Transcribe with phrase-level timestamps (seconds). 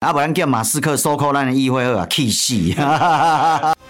[0.00, 2.54] 啊，不然叫马斯克收购咱的议会啊，气死！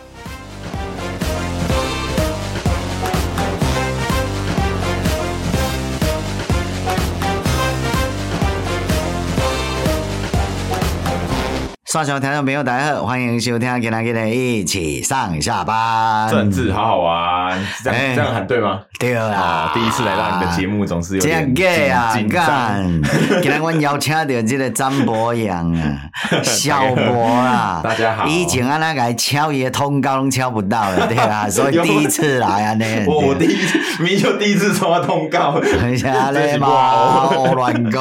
[11.90, 16.30] 刷小听众朋友，大家好，欢迎收听今天的一起上下班。
[16.30, 18.82] 政治好好玩，这样、欸、这样喊对吗？
[19.00, 23.02] 对啊，第一次来到你的节目，总是有点紧张。
[23.42, 26.02] 今天我邀请到这个张博洋啊，
[26.44, 28.24] 小博啊，大家好。
[28.28, 32.86] 以前啊，那个敲也通告都敲不到了，对啊， 所以第一次来啊，呢。
[33.08, 38.00] 我第一次，明就第一次收到通告，等下嘞嘛，乱讲，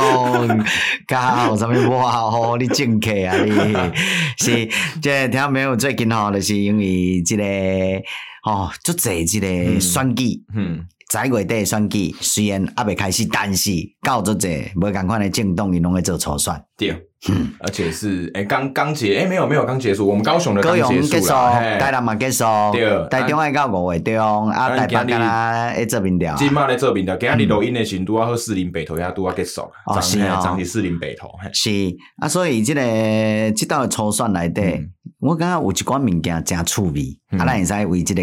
[1.10, 2.56] 搞什么不好？
[2.56, 3.79] 你进客啊你。
[4.38, 4.66] 是，
[5.02, 7.44] 即 系听没有最近吼，就是因为即、这个
[8.44, 13.72] 哦，足济即个选举，嗯，十一月底选举，虽然还未开始，但是
[14.04, 16.54] 到足者无共款的政党，伊拢会做初选。
[16.78, 17.06] 对。
[17.28, 31.70] 嗯，而且是诶，刚刚结诶，没有没有刚结束，我们高雄的刚结束了，结束台南嘛结束，对，台中爱到五月中，啊，台北干啦，诶，这边调，今嘛咧这边调，今日录音的时阵拄啊好四零北头遐拄啊结束，哦是啊，长期士林北投，是。
[32.22, 32.82] 啊，所以这个
[33.52, 34.62] 这道初选内底，
[35.20, 38.22] 我感觉有一寡物件真趣味，啊，咱会使为即个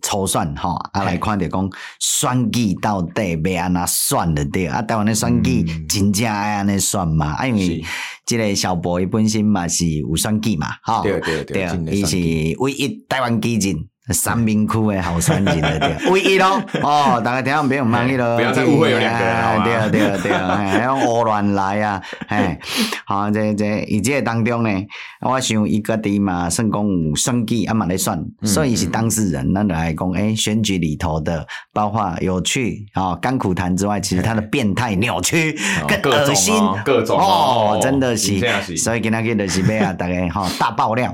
[0.00, 7.84] 初选吼，啊来看着讲选举到底要安怎选的对，啊，台湾的选举真正爱安尼选嘛，啊，因为。
[8.26, 12.16] 即个小博伊本身嘛是有选举嘛，吼，对对对，伊是
[12.58, 13.76] 唯一台湾基进。
[14.12, 19.18] 三明区的候选人了，对， 唯一咯，哦，大家听下别唔满意咯， 不要再误会有两个
[19.64, 22.56] 对啊对啊对啊，还用 胡乱来啊，哎，
[23.04, 24.70] 好，这这以这当中呢，
[25.22, 38.38] 我想一个地嘛，算讲有选举啊嘛来算，所以是当事人，那来讲，哎，选举里头的，包括有趣啊，甘苦谈之外，其实他的变态、扭曲、跟恶心，各种哦，真的是，
[38.76, 39.92] 所以今天的是咩啊？
[39.92, 41.12] 大概哈大爆料，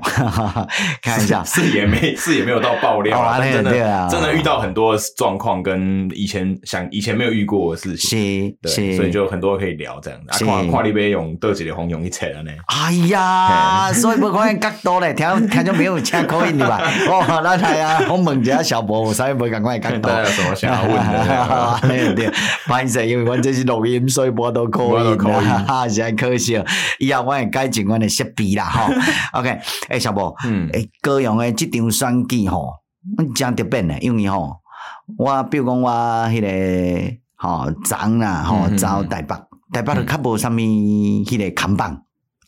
[1.00, 2.81] 看一下，是也没是也没有到。
[2.82, 3.41] 爆料啊！
[3.41, 10.19] 真的，真的遇到很多状况，跟以前想以前没有遇过的事情，对，所以就很多可以聊这样。
[10.26, 12.50] 啊，看看你边用多几的红用一切了呢？
[12.66, 16.81] 哎呀，所以不可能角度嘞，听 听就没有请可以的吧？
[17.09, 20.09] 哦，那太啊，我问一下小博，所以不赶快角度。
[20.09, 21.78] 有什么想要问的？
[21.88, 22.26] 对对，
[22.66, 26.60] 不好意思，因为我这是录音，所以不都口音啊，哈， 实在可惜。
[26.98, 28.91] 以后我会改进我的设备啦，哈。
[29.34, 29.56] OK，
[29.88, 32.72] 诶，小博，嗯，诶，高阳的这场选举吼。
[33.34, 34.56] 真特别呢，因为吼，
[35.18, 35.90] 我比如讲我
[36.28, 39.34] 迄个吼长啦吼，走台北，
[39.72, 42.02] 台北都较无啥物迄个看板。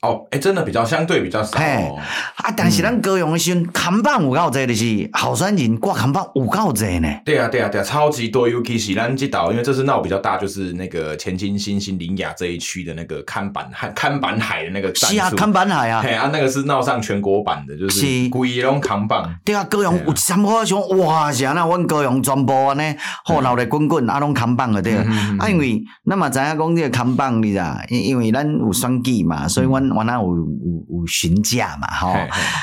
[0.05, 1.99] 哦，诶、欸，真的比较相对比较少，哦。
[2.37, 7.09] 啊，但是咱高雄的时候，看板有够济，就是候选人挂看板有够济呢。
[7.25, 8.47] 对啊，对啊，对啊，超级多。
[8.47, 14.95] 尤其是咱这岛，因为这次闹比较大，就是那个前金、新兴、林雅这一区的那个看板海、看板海的那个。
[14.95, 16.03] 是啊，看板海啊。
[16.05, 19.35] 嘿啊，那个是闹上全国版的，就是规个拢看板。
[19.43, 21.33] 对啊，高雄有什么想哇？
[21.33, 22.95] 是啊，那阮高雄全部安尼，
[23.25, 24.97] 好闹得滚滚，啊，拢看板的对。
[25.39, 27.81] 啊，因为那么知影讲这个看板你知啊？
[27.89, 29.94] 因因为咱有选举嘛，所以阮。
[29.95, 32.13] 我那有有有询价嘛，吼。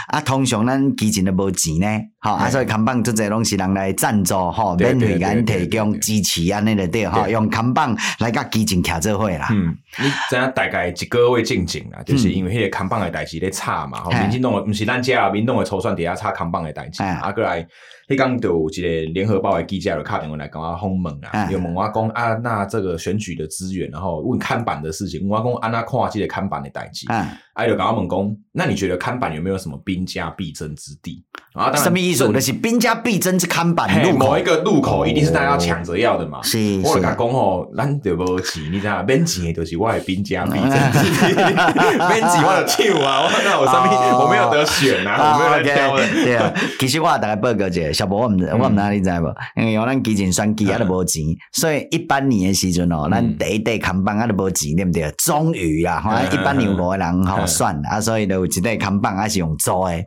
[0.07, 1.87] 啊，通常咱基金都无钱呢，
[2.19, 9.47] 吼啊，所以看板做这拢是人来赞助，吼，免费咱提供支持安尼的对，吼，用看板来甲基金徛做伙啦。
[9.51, 17.65] 嗯，你知影大概一个月进前啊，就是因为迄个看板的代志咧吵嘛，吼，民进党毋是咱家民党的初选底下吵看板的代志，啊，过来。
[18.11, 31.23] 迄刚就有一个联合报的记者就打电话来跟我访问啊，有问我讲啊，那这个选举的资源，然后问看板的事情，我讲安那看这个看板的代志，啊，就跟我问讲，那你觉得看板有没有什么兵家必争之地？
[31.53, 32.31] 啊，什么意思？
[32.31, 36.39] 就是兵家必争之看板，某一个路口一定是大家要抢着要的嘛。
[36.41, 41.35] 是，我就讲吼，咱就无钱，你知道，免钱的就是我的兵家必争之地，
[42.07, 46.07] 免钱我就抢啊，我那我上面我没有得选啊，我没有得挑的。
[46.23, 47.91] 对啊，其实我大概报告一下。
[47.91, 49.35] 小博，我唔我唔哪里知无？
[49.57, 55.11] 因为咱基金选举啊都无钱，所以一八年的时阵哦，咱第一代看板啊都无钱，对不对？
[55.17, 56.01] 终于啊，
[56.31, 60.03] 一八年无人好算啊，所以就有一块看板还是用租的。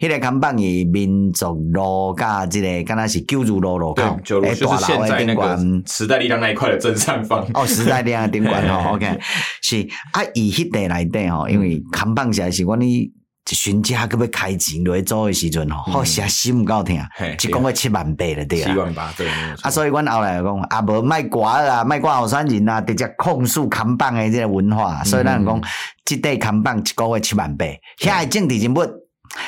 [0.00, 7.46] 迄个看板是民族路加这个，敢若是九如路路口，诶，大楼的顶管，时代力量那一块的正上方。
[7.54, 9.18] 哦，时代力量的顶管 哦，OK，
[9.62, 13.12] 是啊，以迄块内底吼，因为看板实在是阮哩。
[13.46, 18.72] 询价佮要开钱落去做诶时阵吼，好写心毋够疼，一个月七万八了对啊。
[18.72, 19.28] 七万八对。
[19.60, 25.60] 啊，所以阮后来讲，啊无卖挂啊，卖挂后山人啊，直接控诉扛棒诶即个文化，所以咱讲，
[26.04, 27.66] 即块扛棒一个月七万八，
[27.98, 28.82] 遐诶政治人物，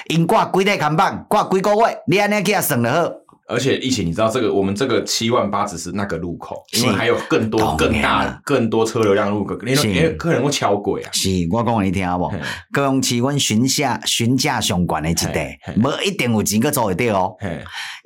[0.08, 3.10] 因挂几块扛棒，挂几个月，你安尼去啊算就好。
[3.48, 11.10] 而且疫情，你知道这个，我们这个七万八只是那个路口，因为还有更多、更大、更多车流量路口，因为客人会敲鬼啊。
[11.12, 12.28] 是，我讲你听好不？
[12.72, 17.37] 高雄市阮询价询价上悬的一带，无一定有钱去做会到哦。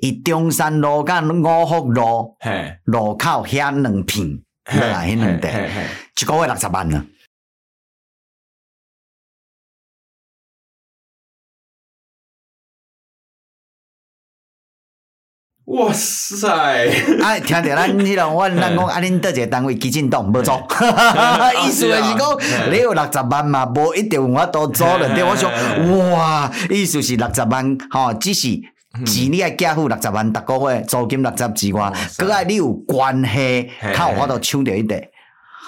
[0.02, 2.36] 伊中山路甲五福路
[2.84, 5.70] 路口遐两片，来迄两带，
[6.20, 7.02] 一个月六十万呢。
[15.70, 16.48] 哇塞！
[17.22, 20.60] 啊， 听着咱迄种，我咱讲啊，恁倒一个单位基进栋无做，
[21.64, 25.14] 意思就是讲你有六十万嘛，无一定有法度做了。
[25.14, 25.48] 对我想，
[26.10, 28.48] 哇，意思是六十万，吼，只是
[29.06, 35.00] 钱你爱寄付六十万，逐个月租金六十之外，搁爱你有关系，较有法度抢着一块。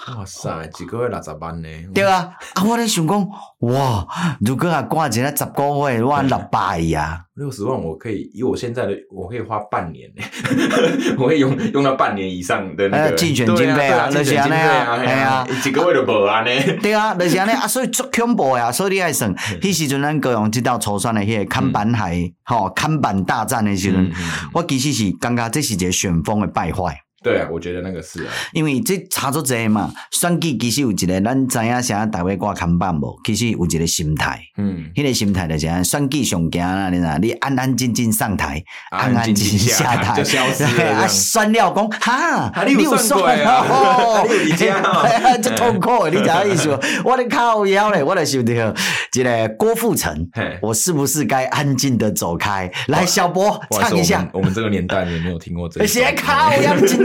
[0.08, 1.68] 哇塞，一个月六十万呢？
[1.94, 3.28] 对啊，啊，我咧想讲，
[3.60, 4.06] 哇，
[4.40, 7.24] 如果啊挂一个十个月，我六百呀。
[7.34, 10.22] 六十万我可以，以我现在的，我可以花半年呢，
[11.16, 14.48] 我可以用用到半年以上的那个竞选经费啊，那些啊，
[14.96, 16.60] 哎呀，几个月都无安尼？
[16.82, 24.12] 对啊，就是安尼，啊，所以足恐怖呀，所以你爱算，迄时阵咱高雄即道初选的迄个看板海，吼，看板大战的时阵，
[24.52, 26.98] 我其实是感觉这是一个旋风的败坏。
[27.22, 29.92] 对啊，我觉得那个是啊，因为这差足济嘛。
[30.10, 33.18] 选举其实有一个，咱知影啥台湾挂看板无？
[33.24, 40.92] 其实有一个心态，嗯，迄个心态就是安，选举上惊啊，你呐，你安安静静上台，安安静静下台，就消失了。
[40.98, 46.78] 啊，选了讲 哈，你有选哦， 你有家，这痛苦，你知影意思无？
[47.04, 50.28] 我的靠腰嘞，我的想着一个郭富城，
[50.60, 52.70] 我是不是该安静的走开？
[52.88, 54.28] 来，小波唱一下。
[54.32, 55.86] 我们这个年代也没有听过这个。
[55.86, 57.04] 谁靠腰真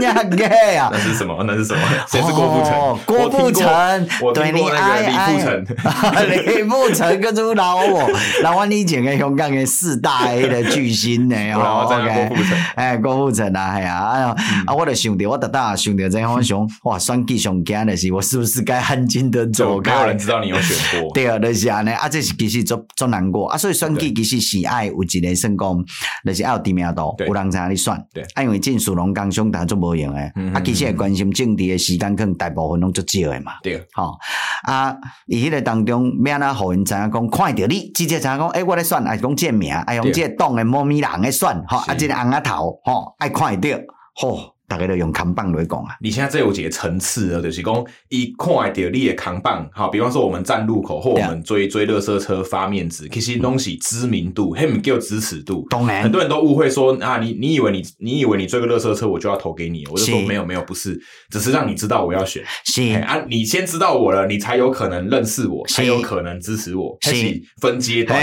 [0.74, 0.88] 呀？
[0.92, 1.42] 那是什么？
[1.46, 1.80] 那是什么？
[2.08, 2.98] 谁是郭富城？
[3.06, 5.32] 郭富城，对你爱爱。
[5.32, 5.64] 李富城，
[6.28, 8.08] 李富城跟住老我，
[8.42, 11.36] 老我以前嘅香港嘅四大 A 的巨星呢？
[11.54, 12.30] 哦，OK，
[12.74, 14.34] 哎，郭富城啊，系啊，哎呀，
[14.66, 19.92] 啊，我就想着，我特大想着这样想，哇，选举上惊的是，我是不是该安静的走开？
[19.94, 21.12] 没有人知道你有选过。
[21.12, 25.84] 对啊，就是安尼，啊，这是其实做做难过啊，所以选举其实是爱有一个成功，
[26.24, 30.14] 就是爱有知名度，有人知影你选，对，啊，因为进属龙岗兄弟做无用。
[30.34, 33.52] 嗯、啊，其实会关心政治诶时间，可能大部分拢足少诶嘛。
[33.62, 34.18] 对，好、哦、
[34.64, 34.96] 啊，
[35.26, 43.78] 伊迄个当中，免啊，互因知影讲，看着你直接知影讲，诶、欸，我咧选，是讲这名，啊用这党诶某咪人诶选，吼是，啊，这个红仔头，吼、哦，爱看得到，
[44.14, 44.54] 吼、哦。
[44.68, 47.40] 大概都用扛棒来讲啊，你现在这有几个层次啊？
[47.40, 55.66] 就是讲，一看到你的扛棒，好，比方说我们站路口或我们追追垃圾车发面子，其实东西知名度，还没叫支持度。
[55.70, 59.86] 当然，很多人都误会说啊，你你以为你你以为你追个垃圾车，我就要投给你？
[59.86, 61.00] 我就说没有没有，不是，
[61.30, 62.44] 只是让你知道我要选。
[62.66, 66.94] 是啊，你先知道我了，你才有可能认识我，才有可能支持我。
[67.00, 67.14] 是
[67.60, 68.22] 分阶段，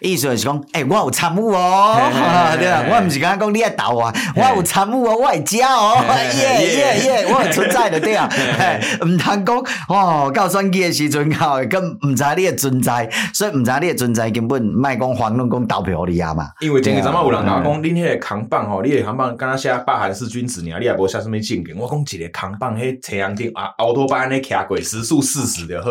[0.00, 1.96] 意思就是讲，诶，我有参与哦，
[2.58, 5.79] 对啊，我唔是刚刚讲你爱倒啊，我有参与哦，我会教。
[5.80, 6.04] 哦，
[6.36, 8.28] 耶耶 耶，我有存在的对啊，
[9.06, 16.50] 唔通讲哦，到选举的时阵，靠，根唔知你的存在，所以唔知你的存在根本卖讲反论讲投票你啊嘛。
[16.60, 21.74] 因为前日咱们有人讲，恁迄个扛棒吼，你个扛棒，敢若写罢韩是君子尔，你也无写什么证件。
[21.76, 25.90] 我讲一个扛棒，迄斜阳顶啊，奥托班尼骑过时速四十就好。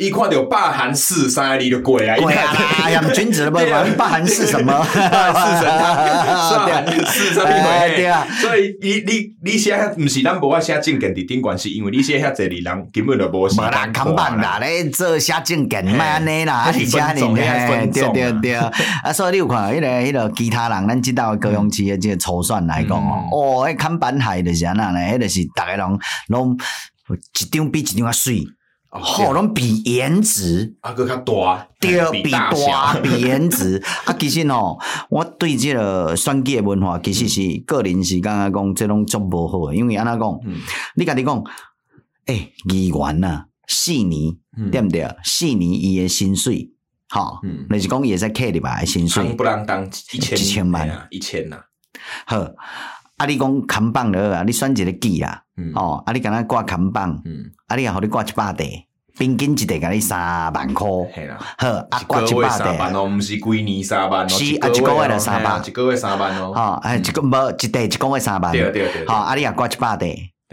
[0.00, 2.16] 一看到罢韩四三二就贵啊！
[2.82, 4.72] 哎呀，君子不管罢韩是 什么？
[4.84, 7.62] 四神汤，四神汤
[7.94, 8.26] 对啊！
[8.40, 13.44] 所以你你你写唔是咱无法写证件的顶关系，因为你写遐济哩人根本就无。
[13.44, 19.12] 无人扛棒啦，咧做写证件卖安尼啦，而且你嘿，对对对啊！
[19.12, 25.98] 所以你有看迄个迄个其他人，咱知道高雄市的这个初选来讲哦，哦，迄看板海就是安那咧，迄个是逐个人
[26.28, 26.56] 拢
[27.38, 28.44] 一张比一张啊水。
[29.00, 33.82] 好，拢比颜值，啊，搁较大，对，比大，比颜值。
[34.06, 34.78] 啊，其实哦，
[35.10, 40.40] 我对即个选举的文化，其实是个人是感觉讲，即拢足无好的，因为安那讲，
[40.94, 41.42] 你家己讲，
[42.26, 44.36] 诶，议员啊，四年，
[44.70, 45.16] 对毋对？
[45.24, 46.70] 四年伊诶薪水，
[47.08, 51.58] 好，就是讲也在客里吧，薪水，不让当一千一千万啊，一千呐。
[52.26, 52.38] 好，
[53.16, 55.43] 啊，你讲扛棒的啊，你选一个记啊。
[55.74, 56.12] 哦，啊！
[56.12, 57.10] 你敢若挂扛棒，
[57.68, 57.76] 啊！
[57.76, 58.66] 你也互你挂一百块，
[59.16, 61.38] 平均一块甲你三万块，系啦。
[61.58, 66.52] 好，啊，挂一百块哦，毋是规年三万哦，是啊，一个月就三万，一个月三万哦。
[66.54, 69.06] 好，啊，一个无一块一个月三万，对对对。
[69.06, 69.34] 好，啊！
[69.34, 70.08] 你也挂一百块，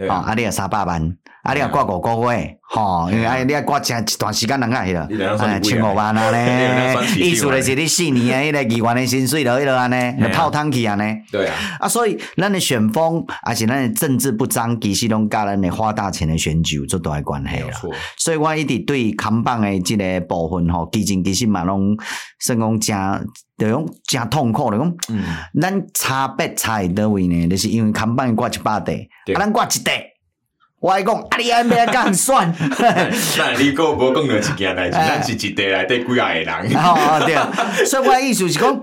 [0.08, 0.34] 好，啊！
[0.34, 11.02] 你也三百万，啊，你啊挂五个月，吼，因为啊，你要挂真一段时间，人家去了，千五万啊 咧，意思就是你四年的迄个议员的薪水了，迄落安尼，泡汤去安尼。
[11.32, 17.70] 对啊，啊，所以咱的选风，而且咱的政治不彰，其实拢甲咱的花大钱的选举有足大的关系啦。
[18.16, 21.96] 所以我一直对扛棒的这个部分吼，基金其实嘛拢
[22.38, 24.96] 算讲真，就讲真痛苦的讲。
[25.08, 25.24] 嗯，
[25.60, 28.94] 咱差别差在倒位呢，就是因为扛棒挂一百块，
[29.34, 30.11] 啊，咱挂一块。
[30.82, 32.52] 我爱讲，啊，你安边干算？
[33.38, 36.48] 那你个无讲到一件代志，咱是一地内底几个人。
[36.74, 38.82] 哦，对，所以我的意思是讲。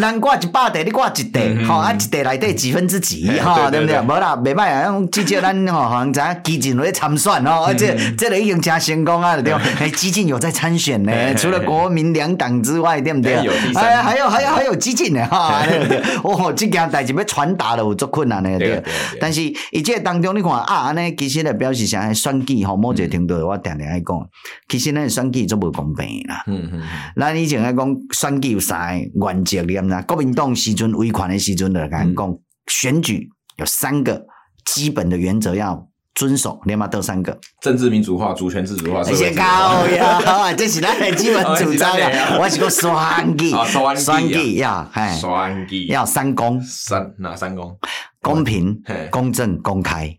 [0.00, 4.00] 咱挂一百块，你挂一块，吼啊一块内底几分之几，吼对不对？
[4.00, 9.72] 无啦，袂歹啊，用至少咱吼好像知影基进来参选吼，而且这个已经诚成功啊，对不对？
[9.80, 13.34] 哎，基进有在参选呢，除了国民两党之外，对不对？
[13.74, 15.98] 哎，还有还有还有基进呢，哈，对不对？
[16.22, 18.82] 哦，这件代志要传达了有足困难的，对。
[19.20, 22.12] 但是伊这当中你看啊，安尼其实咧表示啥？
[22.12, 24.28] 选举吼，某一个程度我定定爱讲，
[24.68, 26.44] 其实咱选举足无公平啦。
[26.46, 26.82] 嗯嗯，
[27.16, 29.96] 咱以前爱讲选举有三个原则念。
[29.96, 34.26] 那国民党时阵维权的时阵的讲讲选举有三个
[34.64, 39.02] 基本的原则要遵守，连嘛都三个：政治民主化、主权自主化。
[39.02, 42.36] 这些高呀，好，这是咱的基本主张呀。
[42.38, 43.50] 我是个选举，
[43.96, 47.78] 选举要，哎，选举要三公，三哪三公？
[48.20, 50.18] 公平、公正、公开。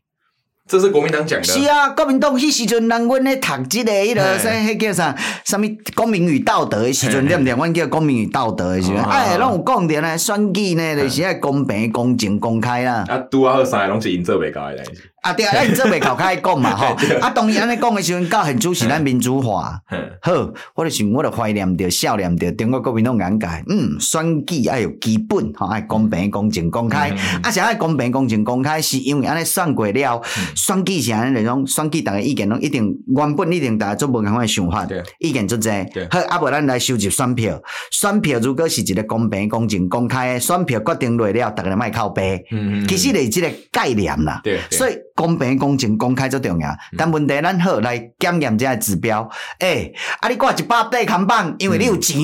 [0.70, 1.44] 这是国民党讲的。
[1.44, 5.16] 是啊，国民党迄时阵，人阮咧读即个迄个啥，迄叫啥？
[5.44, 5.62] 啥物
[5.96, 7.54] 公民与道德的时阵，对不对？
[7.54, 10.16] 阮叫公民与道德的时阵，哎，拢有讲着咧。
[10.16, 13.04] 选举呢，就是爱公平、公正、公开啦。
[13.08, 14.84] 啊，拄啊好三个拢是因做袂到的。
[15.22, 16.88] 啊对啊，咱做袂到，较爱讲嘛吼。
[17.20, 19.80] 啊，当然安尼讲的时阵，较现主是咱民主化。
[20.22, 20.32] 好，
[20.76, 23.48] 我就想，我就怀念着、笑念着中国国民党眼界。
[23.68, 27.10] 嗯，选举爱有基本，吼，爱公平、公正、公开。
[27.44, 30.22] 啊，是爱公平、公正、公开，是因为安尼选过了，
[30.56, 34.88] 选举是安尼那种选举，逐个意见拢一定原本一定大家做无共款想法，
[35.20, 35.70] 意见足济。
[36.10, 37.62] 好，啊无咱来收集选票，
[37.92, 42.46] 选票如果是一个公平、公正、公开的选票决定落了，逐个莫靠背。
[42.52, 42.88] 嗯嗯。
[42.88, 44.40] 其实是即个概念啦。
[44.44, 44.60] 对。
[44.72, 44.94] 所以。
[45.20, 49.30] 公平、公正、公开最重要，但问题咱好来检验这个指标。
[49.60, 52.18] 诶、欸，啊，你挂一百块扛棒，因为你有钱，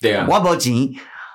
[0.00, 0.74] 对啊，我无钱，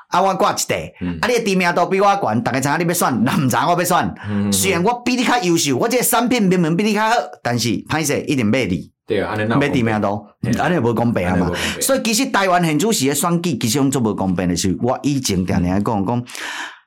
[0.10, 4.16] 啊，我挂一块，嗯、啊，你的知名度比我悬，大家知影你要选，人毋知我要选。
[4.30, 8.92] 嗯、虽然我比你较优秀，我这个产品明明比你较好，但是歹势一定买你。
[9.08, 10.26] 对啊，买知名度，
[10.60, 11.50] 安尼无公平啊嘛。
[11.80, 16.26] 所以其实台湾现主时的选举其实拢做无公平的是，我以前定定讲讲，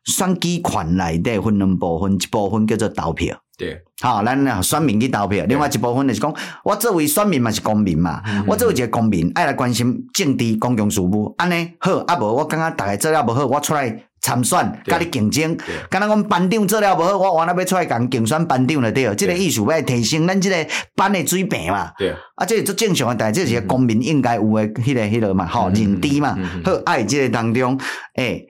[0.04, 3.34] 选举权内底分两部分，一部分叫做投票。
[3.60, 15.54] 对，好，咱啊选民去投票，另外一部分就是讲，我作为选民嘛是公民嘛，我作为一个公民爱来关心政治公共事务，安尼好，啊无我感觉大家做了无好，我出来参选，甲你竞争，
[15.90, 20.56] 敢若讲班长做了无好，我原来要出来共竞选班长了对，这个意思要提升咱即个
[20.96, 27.78] 班的水平嘛，对，啊这是最正常的，但这是公民应该有诶迄个迄个嘛，吼认知嘛，好，爱即个当中，
[28.14, 28.46] 诶，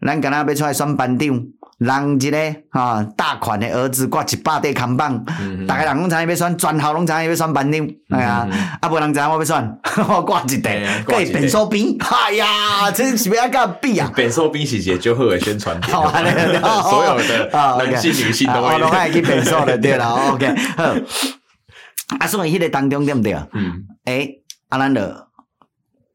[0.00, 1.46] 咱敢若要出来选班长。
[1.78, 5.24] 人一个哈大款的儿子挂一百块扛棒，
[5.68, 8.48] 大家人拢知影要选，全校拢知影要选班长，哎呀，
[8.80, 14.10] 啊无人知影我要选， 我挂一块，挂便所边， 哎呀，这是要甲比啊！
[14.16, 20.82] 便所边是一个最好的宣传， 所有的男性女性都爱去便所的对啦，OK，好，
[22.18, 23.34] 啊，所以迄个当中对不对？
[23.52, 25.28] 嗯，诶，啊，咱着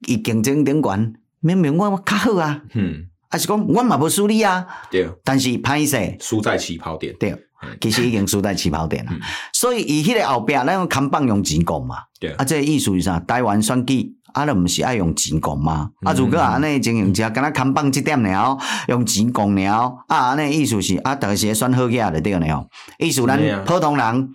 [0.08, 3.06] 伊竞争顶悬，明明我我较好啊，嗯。
[3.34, 6.16] 还是讲我嘛无输你啊，对，但是歹势。
[6.20, 7.36] 输在起跑点，对，
[7.82, 9.12] 其实已经输在起跑点了。
[9.52, 13.20] 所以伊迄个后壁，咱用扛棒用钱讲嘛，对，啊，这个意思是啥？
[13.22, 15.90] 台湾选举，啊，咱毋是爱用钱讲嘛？
[16.04, 18.56] 啊，如果安尼经营者，敢若扛棒这点了，
[18.88, 22.68] 用钱讲了，啊，安尼意思是啊，逐个是选好嘢的对了，
[23.00, 24.30] 意思咱普通人。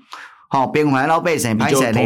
[0.50, 2.00] 好，平凡老百姓拍谁呢？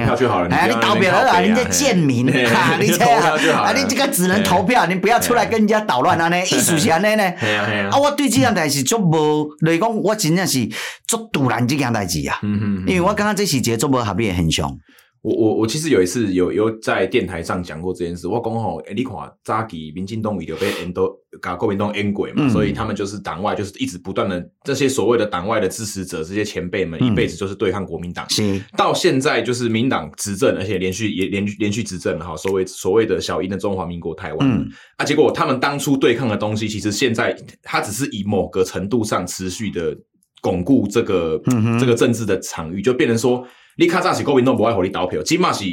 [0.50, 3.04] 哎，你投票了，你这贱民， 你这
[3.52, 6.26] 啊，你这个只能投票，你不要出来跟人家捣乱啊！
[6.26, 7.22] 呢，意思是安尼呢？
[7.90, 10.68] 啊，我对这件代志足无，来讲我真正是
[11.06, 12.40] 足突然这件代志啊！
[12.86, 14.76] 因为我刚刚这是一个足无合理的现象。
[15.22, 19.14] 我我我其实有一次有有在电台上讲过这件事，我讲吼，诶，你看
[19.44, 39.96] 早期民进党伊就被 N 都搞国民党 N 鬼嘛，所以他们就是党外就是一直不断的这些所谓的党外的支持者，这些前辈们一辈子就是对抗国民党，是到现在就是民党执政，而且连续也连续连续执政哈，所谓所谓的小英的中华民国台湾，嗯，啊，结果他们当初对抗的东西，其实现在他只是以某个程度上持续的
[40.40, 41.40] 巩固这个
[41.78, 43.46] 这个政治的场域，就变成说。
[43.76, 45.64] 你较早是国民党不爱互你投票，即马是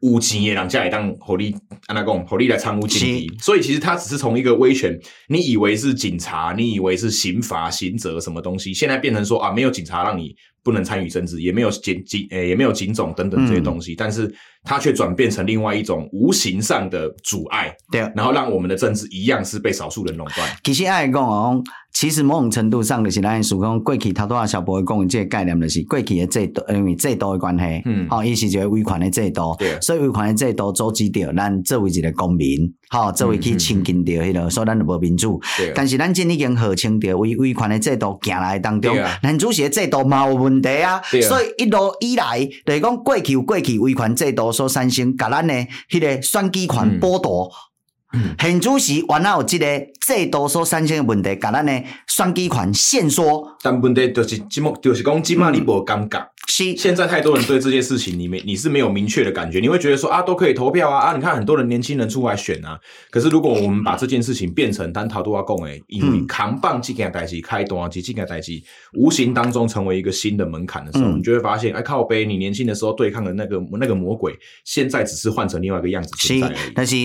[0.00, 1.54] 有钱的人才会当互你
[1.86, 3.26] 安那讲，互你来参与政治。
[3.40, 20.48] 所以其实他只是从一个威权，你以为是警察，你以为是刑罚、刑责什么东西，现在变成说啊，没有警察让你不能参与政治，也没有警警诶，也没有警种等等这些东西，嗯、但是它却转变成另外一种无形上的阻碍，对，然后让我们的政治一样是被少数人垄断。
[20.64, 35.40] 其实爱讲哦，其实某种程度上就是咱属讲过去头拄仔小博讲的这个概念，就是过去的制度，因为制度的关系，嗯，好，伊是一个维权的制度，对，所以维权的制度组织着咱作为一个公民，好，作为去亲近着迄个，所以咱就无民主。
[35.58, 47.50] 对，但是咱今已经号称着为维权的制度行来当中，咱主席的制度嘛有问题啊，所以一路以来，就是讲过去有过去维权制度所产生，甲咱诶迄个选举权剥夺。
[48.38, 49.66] 现主席原来有即个
[50.00, 53.44] 制度所产生的问题，甲咱诶选举权限缩。
[53.60, 56.24] 但问题就是，即么就是讲，即马你无感觉。
[56.46, 61.16] 是，现在太多人对这件事情，你没你是没有明确的感觉，你会觉得说啊，都可以投票啊啊！
[61.16, 62.78] 你看很多人年轻人出来选啊。
[63.10, 68.52] 可是如果我们把这件事情变成单头都要讲诶，因为扛棒这件代志开端及这件代志，
[68.92, 76.56] 无形当中成为一个新的门槛的时候，嗯、你就会发现，哎，靠背，你年轻的时候对抗的那个那个魔鬼，现在只是换成另外一个样子存在而已。
[76.74, 76.96] 但是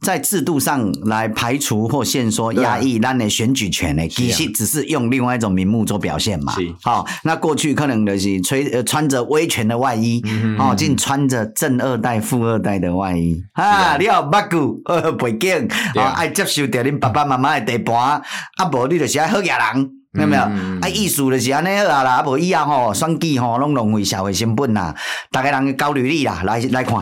[0.00, 6.54] 在制度上来排除或限缩压抑咱的选举权呢，其实只是用另外一种名目做表现嘛。
[6.54, 8.85] 是，好、哦，那过去可能就是吹呃。
[8.86, 18.22] 穿着威权的外衣，嗯、哦，竟穿着正二代、富二代的外衣，啊，啊，你有八股呃背景，啊，爱接受着恁爸爸妈妈的地盘，
[18.56, 19.95] 啊，无你就是爱好野人。
[20.18, 20.42] 有没有？
[20.42, 24.94] 啊，意思就是安尼好啊啦，啊无以后吼选举吼拢浪费社会成本啦，
[25.30, 26.96] 大家人交履历啦，来来看，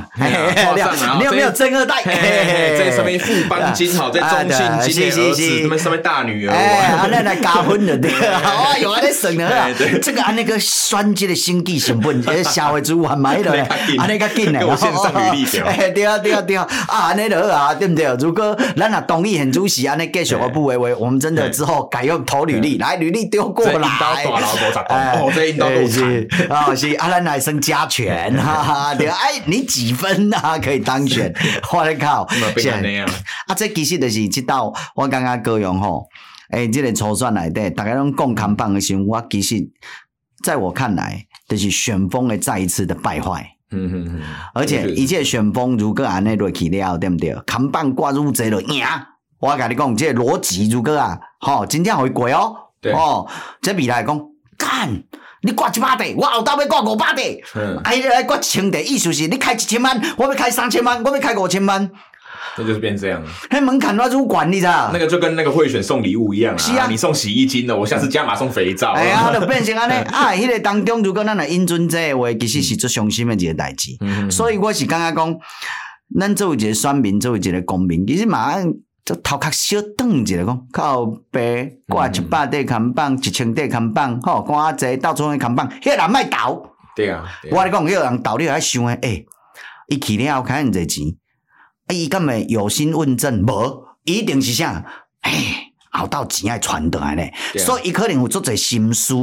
[1.18, 2.02] 你有没有正二代？
[2.04, 4.50] 在上面富邦金好，在中
[4.82, 6.54] 信金的儿子，什么什么大女儿？
[6.54, 9.68] 啊，那来加分的对， 啊，有安尼算的啊，
[10.02, 13.50] 这个安尼个选举的选举成本，这社会资源买的，
[13.98, 14.52] 安尼较紧。
[14.52, 18.04] 嘞， 我线上履历表， 对啊对啊对啊，啊安尼就好啊，对不对？
[18.18, 22.96] 如果咱若同意很主席安尼继续我不为为，我们真的之后改用投履历来。
[23.04, 23.88] 履历丢过来，
[24.88, 30.58] 哎，哦，这一刀多是啊，是阿兰来生加权，哈哈，对，哎，你几分啊？
[30.58, 31.30] 可以当选？
[31.72, 36.08] 我的靠，啊，这其实就是这道，我刚刚高阳吼，
[36.48, 39.56] 哎，这个初选来的，大家拢讲扛棒的时候，我其实
[40.42, 43.46] 在我看来，就是旋风的再一次的败坏。
[43.70, 44.22] 嗯嗯嗯，
[44.54, 47.34] 而且一切旋风如果安内落去了，对不对？
[47.46, 48.82] 扛棒挂入这了，赢！
[49.40, 52.56] 我跟你讲，这逻辑如果啊，吼，真正会过哦。
[52.84, 53.26] 对哦，
[53.62, 54.20] 这未来讲，
[54.58, 55.02] 干，
[55.42, 57.22] 你挂一百块，我后头要挂五百块，
[57.56, 61.90] 嗯，哎，来挂千块，意思是你开一千万，我要开三千万，我要开五千万，
[62.56, 63.28] 这就是变这样了。
[63.50, 64.50] 那门槛要怎么管？
[64.52, 64.90] 你知道？
[64.92, 68.92] 那个就跟那个贿选送礼物一样啊，是啊，你送洗衣精的，我下次加码送肥皂。
[68.92, 73.96] 哎呀， 就变成安尼啊，迄个当中如果咱来引准这个话，其实是最伤心的一个代志。
[74.00, 75.38] 嗯，所以我是刚刚讲，
[76.20, 78.54] 咱作为一个选民，作为一个公民，其实马
[79.04, 79.14] 上。
[79.14, 86.62] 就头壳小转一下，讲靠北挂一百块扛棒，一千块扛棒，吼，挂在到处去扛棒，迄个人卖倒。
[86.96, 89.26] 对啊，我跟你讲，迄个人倒，你还想诶，诶，
[89.88, 91.14] 伊去了后开恁侪钱，
[91.86, 93.42] 啊，伊敢会有心问政？
[93.42, 94.84] 无，一定是啥？
[95.22, 99.14] 诶，后到钱爱传倒来咧，所以伊可能有足侪心思，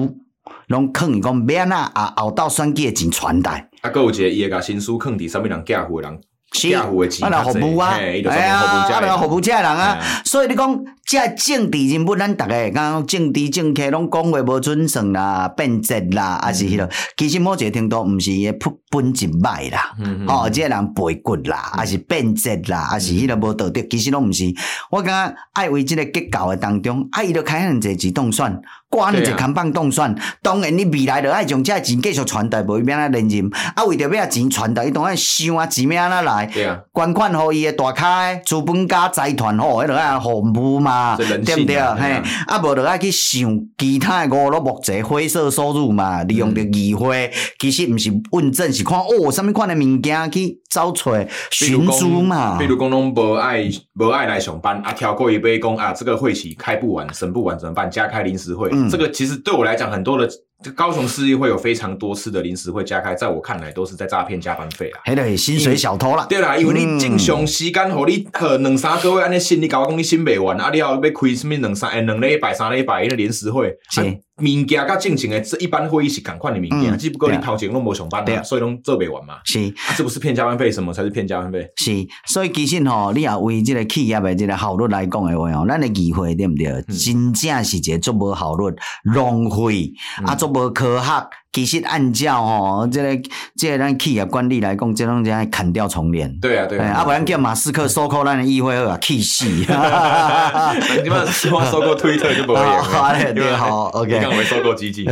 [0.67, 3.69] 拢囥伊讲免啊，啊，后到选举诶钱传来。
[3.81, 6.21] 啊，搁有一个伊会甲心思囥伫啥物人寄付诶人。
[6.53, 6.85] 是，啊，
[7.29, 19.93] 来服务啊，哎呀，啊，来服务遮人啊，所以你讲遮政治人物，咱大家刚刚政治政客拢讲话无准算啦，变质啦，还是迄落，其实某一个程度毋是伊本本质歹啦，
[20.27, 24.53] 哦，这人背骨啦，还是变质啦，还是迄个无道德，其实拢毋是。
[24.91, 28.61] 我感觉爱为即个结构诶当中，啊，伊着开很侪自动算。
[28.91, 33.49] 关一扛棒动算，当然你未来着爱将这钱继续传递，无免啊连任。
[33.73, 36.45] 啊，为着要钱传达，伊当然想啊钱要安怎来？
[36.47, 41.25] 对啊，捐款互伊诶大咖资本家财团吼，迄落爱服务嘛，对
[41.55, 41.77] 毋对？
[41.77, 51.11] 嘿，啊，无着爱去想其他诶五六目子灰色收入嘛，利用着议会，其实毋是问政，是看哦，啥物款的物件去找出
[51.51, 52.57] 寻租嘛。
[52.57, 57.89] 比如讲，拢无爱无爱来上班，啊，跳过一杯工啊，这个会期开不完，审不完怎么办？
[57.89, 58.69] 加开临时会。
[58.89, 60.29] 这个其实对我来讲，很多的
[60.75, 64.99] 高雄市议会有非常多次的临时会加开，在我看来都是在诈骗加班费啦。
[65.05, 66.25] 还得薪水小偷啦。
[66.29, 73.75] 对啦，因为你正常时间和你和两三个月安尼审，你搞我讲你审不完，啊，你要要开什么两三诶两礼拜三礼拜的临时会。
[73.89, 74.21] 是。
[74.41, 79.35] 物件甲正常的，这一般会议是共款的物件，只不过你头前拢无上班，所以拢做未完嘛。
[79.43, 81.69] 是，啊，这不是骗加班费，什么才是骗加班费？
[81.75, 81.91] 是，
[82.25, 86.71] 所以其实吼，你也为这个企业的这个效率来讲的话哦，咱的议会对不对？
[86.97, 88.75] 真正是一个做无效率、
[89.13, 89.91] 浪费
[90.25, 91.40] 啊，足无科学。
[91.53, 96.33] 其实按照吼，这个这个咱企业管理来讲，这种叫砍掉重练。
[96.39, 96.99] 对啊，对啊。
[96.99, 99.43] 啊，不然叫马斯克收购咱的议会啊，气死！
[99.43, 102.79] 你们希望收购推特就不会了。
[102.81, 104.13] 好，对，好，OK。
[104.13, 105.05] 你讲我收购基金。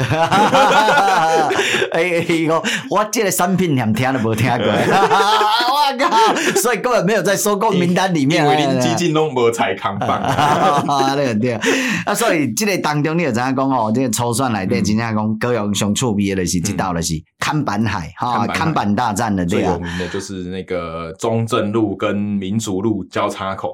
[1.92, 4.66] 哎，我我这个产品连听都没听过。
[4.72, 6.36] 我靠！
[6.62, 8.46] 所以根本没有在收购名单里面。
[8.46, 10.18] 因为您基金拢无采康棒。
[10.18, 11.60] 啊，对对。
[12.06, 13.92] 啊，所以这个当中你有怎样讲哦？
[13.94, 16.29] 这个抽算来的，真正讲高雄上趣味。
[16.36, 23.74] 就是知道的是看板海哈，看板大战的最有名的就是那个中正路跟民族路交叉口，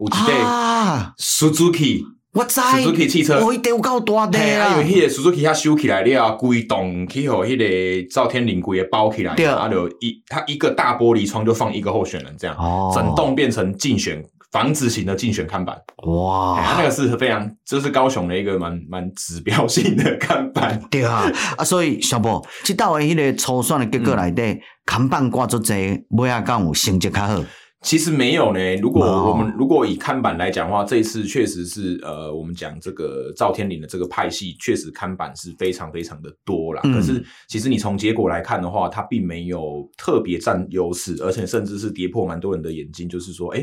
[0.00, 2.60] 有一台 Suzuki，我知。
[2.60, 9.46] Suzuki 汽车，我一定有够大的啊，因为迄个 Suzuki 它修起来了，规栋去互迄个赵天麟规个包起来，对。
[9.46, 14.22] 啊，就一它一个大玻璃窗就放一个候选人这样，哦，整栋变成竞选。
[14.56, 24.42] 房子型的竞选看板，哇，它那个是非常，这是高雄的一个蛮蛮指标性的看板，对啊，啊，所以小波，这道的迄个初选的结果来的，
[24.86, 25.74] 看板挂出这，
[26.12, 27.44] 尾仔敢有成绩较好？
[27.82, 28.76] 其实没有呢。
[28.76, 36.80] 如果我们如果以看板来讲的话，这一次确实是呃，我们讲这个赵天麟的这个派系，确实看板是非常非常的多啦。
[36.94, 43.62] 可是其实你从结果来看的话，他并没有特别占优势，而且甚至是跌破蛮多人的眼睛，就是说，哎。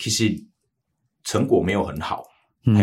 [0.00, 0.34] 其实
[1.22, 2.24] 成果没有很好，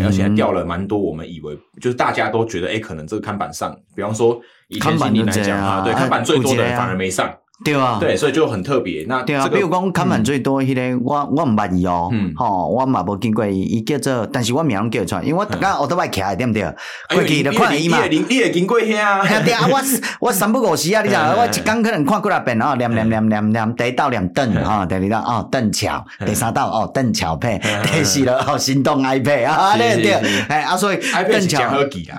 [0.06, 0.97] 而且还掉了蛮多。
[0.97, 7.36] 我们以为就是大家都觉得，哎，可能这个看板上，比方说以田心力来讲啊，对，看板最多的人反而没上。
[7.65, 9.04] 对啊，对，所以就很特别。
[9.08, 16.63] 那对啊，比如讲看板最多迄个，我我唔捌伊哦，吼，我嘛无见过伊，伊叫做，但是我名叫出来，因为我刚刚我都爱徛对不对？
[17.10, 19.80] 过去就看伊嘛，你你也经过遐， 对啊， 我
[20.20, 27.60] 我三不五时啊，你知道，我一刚可能看过来遍哦，念念念念念，第一道念邓啊，第二道哦邓巧，第三道哦邓巧配，
[27.91, 30.13] 第四了哦行动 iPad 啊，对对，
[30.48, 31.63] 哎啊，所以邓巧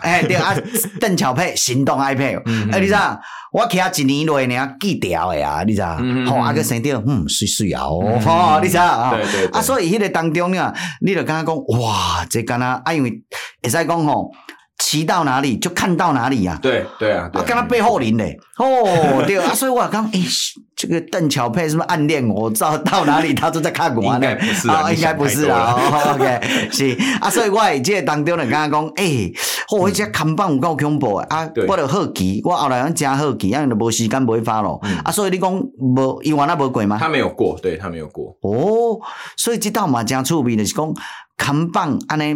[0.03, 0.53] 哎对啊，
[1.01, 3.21] 邓巧配行动 iPad，哎你知道？
[3.53, 5.99] 我徛一年内呢，记掉诶啊，你知道？
[6.27, 9.15] 好，啊个生掉，嗯，水水啊，哦，你知道啊？
[9.15, 9.47] 对对。
[9.49, 13.11] 啊，所以迄个当中呢，你就刚刚讲，哇，这干啊，啊，因为
[13.63, 14.31] 会使讲吼，
[14.79, 16.59] 骑到哪里就看到哪里呀。
[16.63, 17.29] 对对啊。
[17.33, 20.25] 啊，刚刚背后淋嘞，哦， 对啊，所以我刚诶，
[20.77, 22.49] 这个邓巧佩是不是暗恋我？
[22.51, 24.31] 知道到哪里他都在看我呢？
[24.31, 25.75] 应该不是啊，应该不是啊。
[26.15, 29.33] OK， 是啊，所以我这个当中呢，刚刚讲，诶。
[29.71, 31.47] 哦，这看板有够恐怖的啊！
[31.69, 34.81] 我着好奇，我后来讲真好奇，啊，因为无时间不会发咯。
[35.05, 36.97] 啊，所以你讲无，伊原来无过吗？
[36.99, 38.35] 他没有过，对他没有过。
[38.41, 38.99] 哦，
[39.37, 40.91] 所以这道嘛真趣味，就是讲
[41.37, 42.35] 看板安尼。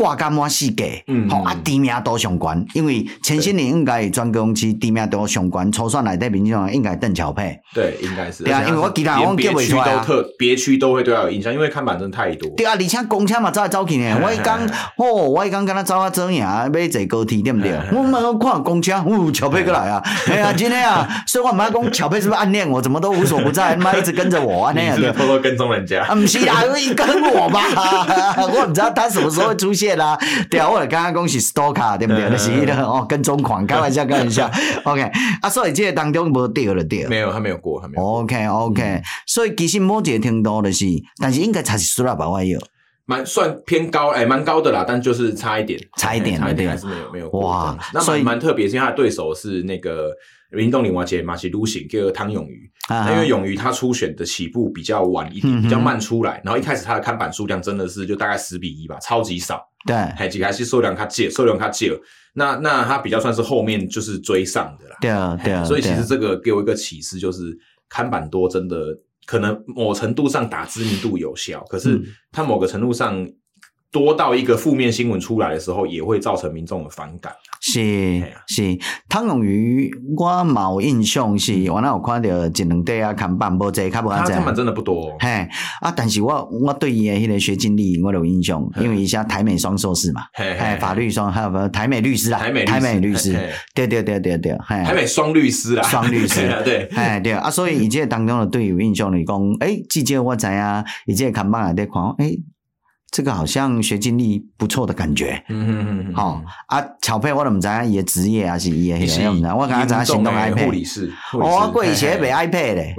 [0.00, 8.44] 挂干满世界，好啊，知名都上悬，因为前些年应该专公司知名都上悬，初选来的民众应该邓巧佩，对，应该是。
[8.44, 10.06] 对啊，因为我其他我叫不出来啊。
[10.38, 12.48] 别区都会对他有印象，因为看板真的太多。
[12.56, 14.18] 对啊，而且公车嘛走来走去呢。
[14.24, 14.58] 我一刚
[14.96, 17.78] 哦，我一刚跟他走啊走呀，买坐高铁对不对？
[17.92, 20.02] 我们看公车，哦，巧佩过来啊！
[20.30, 22.80] 哎呀，今天啊，所以我妈讲巧佩是不是暗恋我？
[22.80, 24.72] 怎么都无所不在， 妈一直跟着我啊？
[24.74, 26.14] 那样子偷偷跟踪人家啊？
[26.16, 26.62] 不是啊，
[26.96, 27.60] 跟我吧，
[28.40, 30.18] 我不知道他什么时候会出现啦。
[30.50, 30.68] 对啊。
[30.70, 32.28] 我刚刚讲是 stalker 对不对？
[32.30, 34.50] 那是一个哦跟踪狂，开玩笑，开玩笑。
[34.84, 35.02] OK，
[35.42, 38.02] 啊，所以这个当中无掉了掉，没有，他没有过，他没有。
[38.02, 40.84] OK OK，所以其实某几个程度的是，
[41.20, 42.58] 但是应该才是输了百万有，
[43.06, 47.28] 蛮算偏高，哎，蛮高的啦，但就是差一点，差一点，差一点还是没有没有。
[47.30, 50.10] 哇，那蛮蛮特别，是因为他的对手是那个
[50.50, 52.70] 林动林华杰马西卢醒，叫汤永瑜。
[53.08, 59.64] 因为永瑜他初选的起步比较晚一点，比较慢出来，然后一开始他的看板数量真的是就大概十比一吧，超级少。
[59.86, 61.96] 对，还几还是数量他借，数量他借。
[62.34, 64.96] 那那他比较算是后面就是追上的啦。
[65.00, 65.62] 对啊，对啊。
[65.62, 67.56] 所以其实这个给我一个启示，就是
[67.88, 68.76] 看板多真的
[69.26, 72.00] 可能某程度上打知名度有效，可是
[72.32, 73.24] 他某个程度上。
[73.92, 77.32] 多到一个负面新闻出来的时候，也会造成民众的反感。
[77.60, 84.32] 是是，汤永瑜，我冇印象是，我那有看到一两块啊看板，无济，看无安济。
[84.32, 85.14] 看板真的不多。
[85.18, 85.46] 嘿。
[85.80, 93.32] 啊，但是我我对伊的迄个学经历我有印象，因为伊是台美双硕士嘛，嘿，法律双还有台美律师啊，台美台美律师，
[93.74, 97.32] 对对对对对，台美双律师啦，双律师， 对，哎对。
[97.32, 102.40] 啊，所以伊这当中的对有印象来讲，诶，记者我知啊，伊这看板也在看，诶。
[103.10, 112.94] 这个好像学经历不错的感觉，嗯嗯嗯，好啊，巧配我都唔知影伊的职业还是伊的迄个，唔知我刚刚知影行动 iPad 护理师，哦，过以前买 iPad 嘞，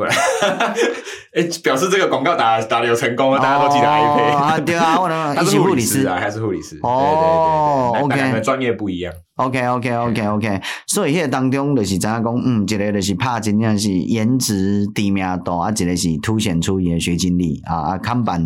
[1.34, 6.06] 诶， 表示这个广告打打的有成功，大家都记得 iPad 啊，对啊，我呢， 他是护理师。
[6.06, 9.14] 啊，还是护理师，哦，对对对，两个专业不一样。
[9.36, 18.40] OK OK OK OK，所以迄个当中就是怎样讲，嗯，一个就是拍真正是颜值知名度，啊，一个是凸显出伊的学经历啊啊，看板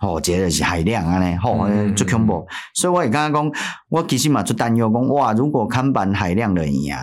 [0.00, 0.95] 哦，一个是海量。
[0.96, 2.46] 亮安尼，吼，足恐怖。
[2.74, 3.52] 所以我会感觉讲，
[3.88, 6.94] 我其实嘛足担忧讲，哇，如果看板海量的赢，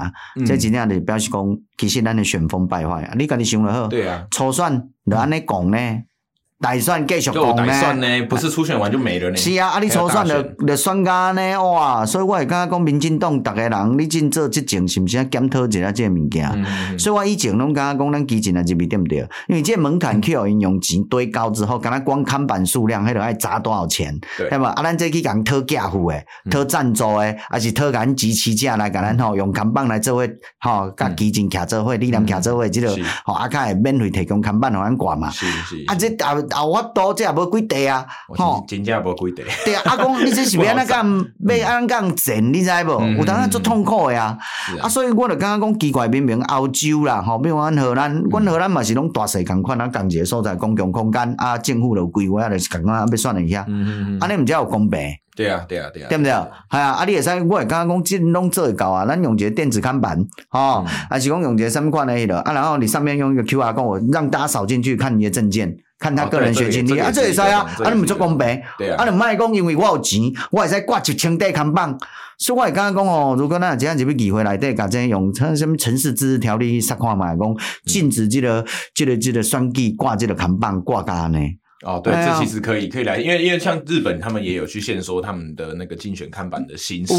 [0.46, 3.14] 这真正就表示讲，其实咱的旋风败坏啊！
[3.18, 5.78] 你家己想就好，对啊，初选就安尼讲呢。
[6.64, 9.36] 大选继续讲呢，不是初选完就没了呢。
[9.36, 12.06] 是啊，啊你初选就就选家呢，哇！
[12.06, 16.50] 所以我会感觉讲，民进党逐个人，你真做即种是毋是要检讨一下即个物件？
[16.56, 19.18] 嗯、所以我以前拢感觉讲，咱基进来这边对毋对？
[19.50, 24.18] 因为即个门槛去互因用钱堆高之后，敢若光看板数量，迄个爱砸多少钱？
[24.38, 24.70] 对嘛？
[24.70, 30.26] 啊，咱这去讲讨价付诶，讨赞助诶，还是讨咱机器价来，甲咱吼用看板来做伙，
[30.62, 32.90] 吼，甲基进徛做伙，力量徛做伙，即个
[33.26, 35.30] 吼，啊，较会免费提供看板互咱挂嘛。
[35.30, 35.84] 是是。
[35.88, 36.34] 啊，这啊。
[36.54, 36.64] 啊！
[36.64, 38.06] 我多这也无几地啊，
[38.38, 39.44] 吼，真正无几地。
[39.66, 41.26] 对啊，阿公，你这是要安怎讲？
[41.58, 42.54] 要安怎讲整？
[42.54, 43.02] 你知无？
[43.18, 44.38] 有当下足痛苦的啊。
[44.82, 53.66] 啊，所以我就感觉讲奇怪，明明欧洲啦，吼，比如讲荷兰，阮荷兰嘛是拢大细共款啊，共一个所在公共空间啊，政府就规划啊，就是共款要算一下。
[53.68, 55.00] 嗯嗯安尼毋才有公平。
[55.36, 56.10] 对啊，对啊，对啊。
[56.10, 56.30] 对毋对？
[56.30, 59.04] 系啊，啊，你会使，我会感觉讲，即拢做会到啊。
[59.08, 60.16] 咱用一个电子看板，
[60.50, 65.76] 吼，还是讲用一个什么款的迄个啊，然后你上面用一个 QR code，让大家扫进去看你的证件。
[66.04, 68.46] 看他个人学经历啊，这会使啊，啊你唔做公平，
[68.98, 69.06] 啊。
[69.06, 70.20] 你唔卖讲，因为我有钱，
[70.52, 71.98] 我会使挂一千块看板，
[72.38, 81.40] 所以我会刚刚讲哦，如果那这样子要机会来对，甲这用什么城市自治条例去看嘛，讲禁止这个这个这个选举挂这个看板挂架呢？
[81.86, 87.14] 哦，对，这其实可以可以来，因为因为像日本他们也有去限缩他们的那个竞选看板的形式，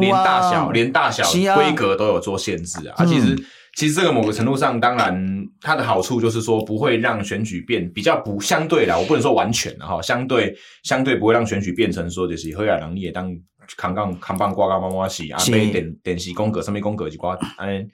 [0.00, 3.36] 连大小连大小规格都有做限制啊，其实。
[3.76, 13.34] 其实这个某个程度上，当然它的好处就是说不会让选举变比较不相对啦，我不能说完全的哈，相对相对不会让选举变成说就是黑亚能力也当
[13.76, 17.86] 扛杠扛棒挂杠妈妈洗啊，被点点洗公格上面公格就挂安。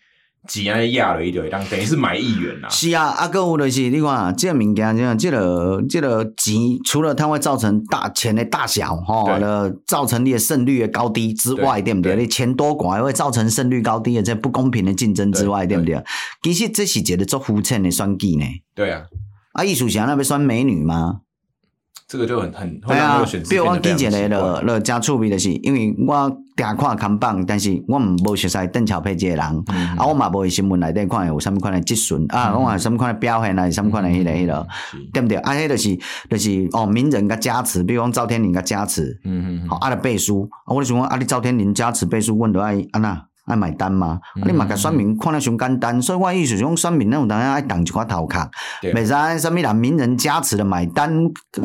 [0.48, 2.68] 挤安压了一点，当等于是买一元啦。
[2.70, 12.16] 是啊，啊，阁有就是你看，这个物件，这这个这个钱，除了它会造成大钱的大小，哈，了造成你的胜率的高低之外，对不对？
[12.16, 16.02] 你钱多寡会造成胜率高低的这不公平的竞争之外，对不对？
[16.42, 18.44] 其实这是一个做肤浅的算计呢。
[18.74, 19.02] 对啊，
[19.52, 21.20] 啊，艺术家那边算美女吗？
[22.08, 34.66] 这个就很很对啊，比如我记一个了了加趣味的是，因为我常看看板，但是我毋无熟悉邓小平这个人，嗯、啊，我嘛无去新闻内底看有什么款的质询、嗯、啊，我话什么款的表现啊，什么款的迄个迄个，
[35.12, 35.36] 对不对？
[35.38, 43.29] 啊，迄就是就是哦，名人甲加持，比如讲赵天林甲加持，嗯嗯，好，啊，著背书，啊，我就想讲啊，你赵天林加持背书，阮著爱安那。
[43.50, 44.20] 爱买单吗？
[44.36, 48.38] 嗯、你嘛甲选民看了上简单，所以我意思是讲选民那种当然爱动一寡头壳，
[48.82, 51.10] 袂使啥物人名人加持的买单，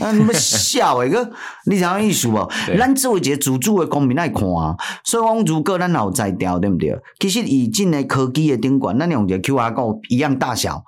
[0.02, 1.32] 啊，你们笑诶个，
[1.70, 2.50] 你知影意思无？
[2.78, 4.42] 咱作为一个自主的公民爱看，
[5.04, 7.00] 所以讲如果咱有才调，对毋对？
[7.20, 10.84] 其实以今的科技的顶管，咱用一个 QR code 一样大小。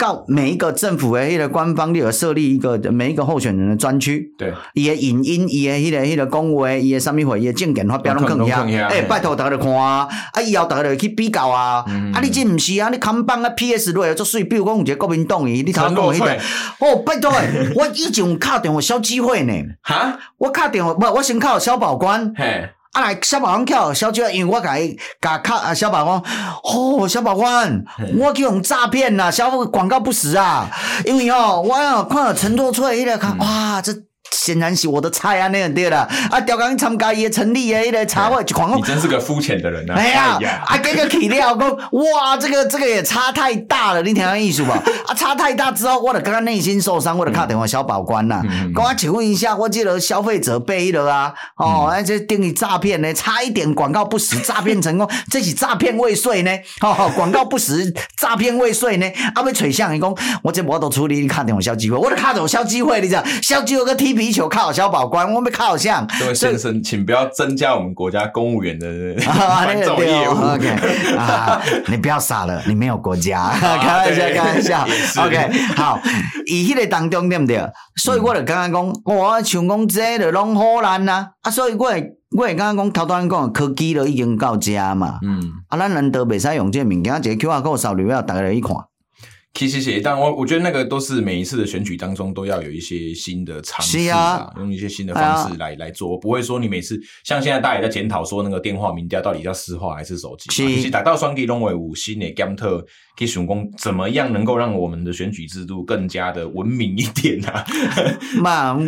[0.00, 4.32] 告每一个政府的迄个官方，你有设立一个每一个候选人的专区。
[4.38, 8.66] 对，伊的影音，伊的迄个迄个讲话，伊的啥物货，伊的证件发表拢更遐。
[8.66, 10.08] 诶、欸，拜托大家来看啊！
[10.32, 11.84] 啊，以后大家来去比较啊！
[11.86, 12.88] 嗯、啊，你这毋是啊？
[12.88, 16.32] 你看板啊，PS 落来做水，比如讲有一个国民党伊，你头讲迄个
[16.78, 19.52] 哦，拜托诶， 我以前有敲电话小机会呢。
[19.82, 20.18] 哈？
[20.38, 22.32] 我敲电话，不，我先敲小保官。
[22.34, 22.70] 嘿。
[22.92, 26.22] 啊来，小保官叫小姐，因为我甲伊甲卡啊，小保官，
[26.64, 27.84] 哦，小保官，
[28.18, 30.68] 我去用诈骗啦，小广告不实啊，
[31.04, 33.92] 因为哦，我哦看到承诺出来迄个看，哇，这。
[34.30, 36.08] 显然是我的菜啊，那样对了。
[36.30, 38.76] 啊，调刚参加也成立诶，来查我一款。
[38.76, 39.94] 你真是个肤浅的人啊！
[39.96, 44.82] 哎呀，啊，这个体料讲，哇，这个这个也差太大了，你听下意思吧？
[45.06, 48.42] 啊，差太大之后，我的刚刚内心受伤，我就打电话小保官呐，
[48.74, 64.19] 跟我请问一下，我记得消费者背了啊，哦，而且定义诈骗呢，差一点广告不实，诈骗成功， 这是诈骗未遂呢，哦，广告不实，诈骗未遂呢，啊，被吹向你讲，我这我都处理，你卡电话消机会，我的卡电话消机会，你知道，消机会个 T P。
[64.20, 66.06] 皮球靠好小保官，我们靠好像。
[66.18, 68.86] 这位先生，请不要增加我们国家公务员的
[69.24, 70.32] 繁重业务。
[70.32, 70.68] OK，
[71.16, 74.86] 啊，你不要傻了，你没有国家，开玩笑，开玩笑。
[75.24, 75.98] OK，好，
[76.52, 77.66] 以迄个当中对不对？
[77.96, 81.86] 所以我就刚刚讲，我想讲这就拢好难呐，啊，所以我
[82.36, 88.76] 我刚刚讲头端讲科技都已经到家嘛，嗯，啊，咱难得袂使用这个物件，一个 QR code 扫入要大家来一看。
[89.52, 102.78] 其实是，但我我觉得那个都是每一次的选举当中都要有一些新的尝试啊，用一些新的方式来来做，不会说你每次像现在大家也在检讨说那个电话民调到底要私话还是手机，其实打到双 G 拢会有新的 Game 特
[103.18, 107.64] 可以想讲怎么样能够让我们的选举制度更加的文明一点啊？
[108.40, 108.78] 嘛，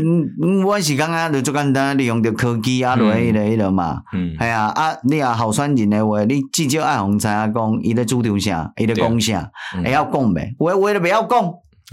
[0.64, 9.50] 我是刚刚就最简单，利用着科技啊，落迄个迄个嘛，嗯，系啊，啊，你啊候选人的话，你至少爱红知影讲，伊咧主张啥，伊咧讲啥，
[9.84, 10.74] 会晓讲袂？
[10.74, 11.44] 话话都袂晓讲。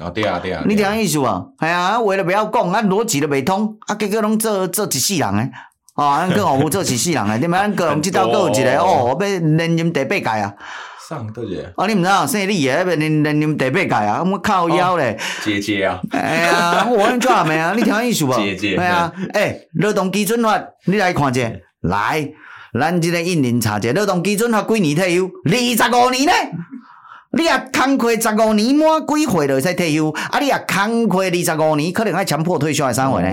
[0.02, 1.54] 哦，对啊，对啊，你听意思无？
[1.60, 5.52] 系啊，话都不要讲，啊逻辑都未通，啊结果拢做做一世人诶，
[5.96, 7.58] 哦，咱阁服务做一世人诶， 你嘛？
[7.60, 10.54] 咱阁用即道阁有一个哦，要连任第八届啊。
[11.10, 11.66] 上对不对？
[11.76, 14.24] 哦，你毋知影姓李诶，要连连任第八届啊？
[14.24, 16.00] 我靠腰咧，姐姐啊！
[16.12, 17.74] 哎呀，我安怎没啊？
[17.76, 18.34] 你听意思无？
[18.38, 21.42] 姐姐，系啊，诶，劳动基准法，你来看者，
[21.82, 22.30] 来，
[22.80, 25.26] 咱即个印尼查者，劳动基准法几年退休？
[25.26, 26.32] 二十五年呢？
[27.32, 30.10] 你啊，工课十五年满几岁就会使退休？
[30.10, 33.32] 啊，你啊，工课二十五年，可能爱强迫退休还是啥货呢？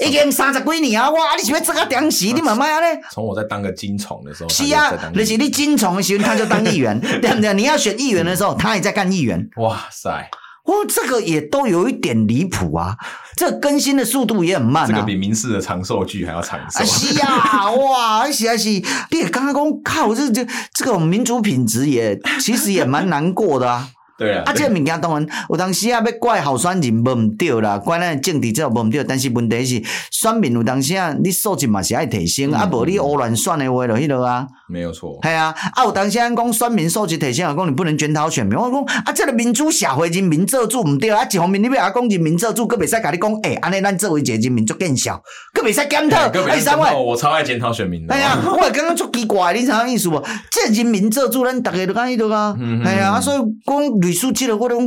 [0.00, 1.08] 已经三十几年啊！
[1.10, 2.24] 哇，你是要这个点死？
[2.24, 3.00] 你慢慢啊咧。
[3.12, 4.48] 从我在当个金虫的时候。
[4.48, 7.54] 是啊，就是你金虫的时候，他就当议员， 对不对？
[7.54, 9.48] 你要选议员的时候，他也在干议员。
[9.58, 10.28] 哇塞！
[10.64, 12.96] 哇，这个也都有一点离谱啊！
[13.36, 14.86] 这更新的速度也很慢啊。
[14.86, 16.84] 这个比民视的长寿剧还要长寿。
[16.84, 23.88] 是啊，哇，是啊是，你也刚刚讲靠，这这这个民族品质也其实也蛮难过的啊。
[24.20, 45.20] 对啊，啊，这个物件当然有当时啊，要怪候选人无毋对啦，怪咱政治这无毋对，但是问题是选民有当时啊，你素质嘛是爱提升，嗯、啊，无你胡乱选的话就迄落啊，没有错，系啊，啊有当时咱讲选民素质提升，啊讲你不能卷讨选民，我讲啊，这个民主社会人民做主毋对啊，一方面你要啊讲人民做主，阁袂使甲你讲，诶，安尼咱作为一个人民足见效，
[45.52, 46.16] 阁袂使检讨，
[46.48, 50.24] 哎，三位，我超爱检讨选民的，系啊，我也感觉足奇怪，你知影意思无？
[50.50, 53.80] 这人民做主，咱逐个都讲迄落啊，系啊，所以讲。
[54.00, 54.78] 历史记录我讲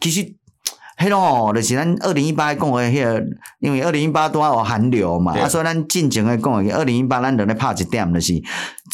[0.00, 0.20] 其实，
[0.98, 3.22] 迄种哦，就是咱二零一八讲的迄个，
[3.60, 8.32] 因为二零一八拄好有寒流嘛，啊，所以咱进前的讲的，二零一八咱就咧拍一点，就是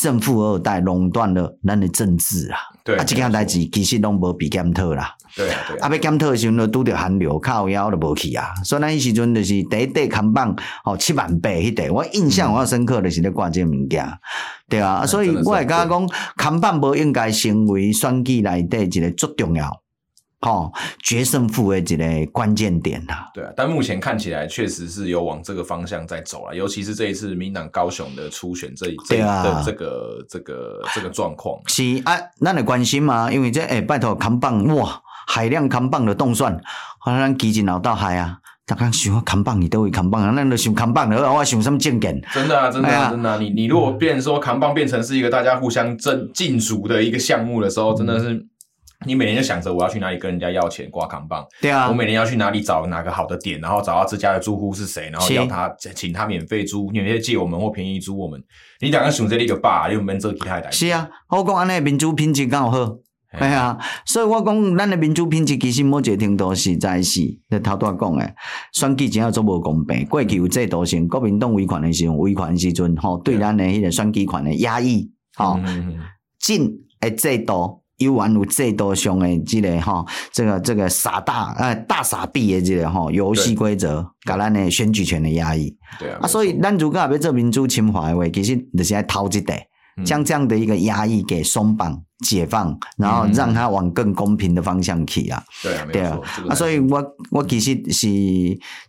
[0.02, 10.52] 正富二代垄断了咱的政治啊，对，啊，这件代志其实拢无被检讨啦，对啊，对啊，啊，要检讨的时候，就拄着寒流，靠腰都无去啊，所以咱迄时阵就是第一块看板，
[10.84, 14.04] 哦，七万八迄块，我印象我深刻的是咧挂这个物件，
[14.68, 19.81] 对啊，啊，所以我会感觉讲看板无应该成为选举内底一个最重要。
[20.44, 23.14] 好，决胜负的这个关键点呐。
[23.32, 31.56] 对啊，但目前看起来确实是有往这个方向在走了，尤其是这一次民党高雄的初选这一这的这个这个这个状况。
[31.68, 36.60] 是啊，那你关心吗，因为这哎，拜托扛棒哇，海量扛棒的动算，
[36.98, 42.20] 好像基进老到海啊，大家想扛棒你都会扛棒啊，那都想扛棒的，我想什么见见？
[42.34, 48.44] 真的啊，真的啊，真的啊，你你如果变说扛棒变成是一个大家互相争竞逐的一个项目的时候，真的是。
[49.04, 58.42] 你每年就想着我要去哪里跟人家要钱挂扛棒，对啊，我每年要去哪里找哪个好的点，然后找到这家的住户是谁，然后要他请他免费租，免费借我们或便宜租我们。
[58.80, 60.70] 你两个选择一个吧，你有没有做其他代？
[60.70, 62.70] 是啊，我讲安尼民主品质刚好？
[62.70, 68.34] 好，哎呀、啊，所以我讲咱的民主品质其实某一个程度实在是，你头拄讲诶，
[68.72, 75.98] 选举真要做无公平，过去有制度性，国民党维权的时候，维权时阵吼，对咱的迄个选举权的压抑，吼、嗯，
[76.38, 77.81] 进诶制度。
[78.02, 85.74] 有玩有制度上的这个哈，这个这个傻大呃大傻逼的这个哈游戏规则，甲咱的选举权的压抑。
[85.98, 89.66] 对啊，啊，所以咱如果要做民主情怀的话，其实就是要偷一块，
[90.04, 92.02] 将这样的一个压抑给松绑。
[92.22, 95.42] 解放，然后让它往更公平的方向去啊！
[95.60, 96.16] 对啊，对啊，
[96.48, 98.06] 啊，所以我我其实是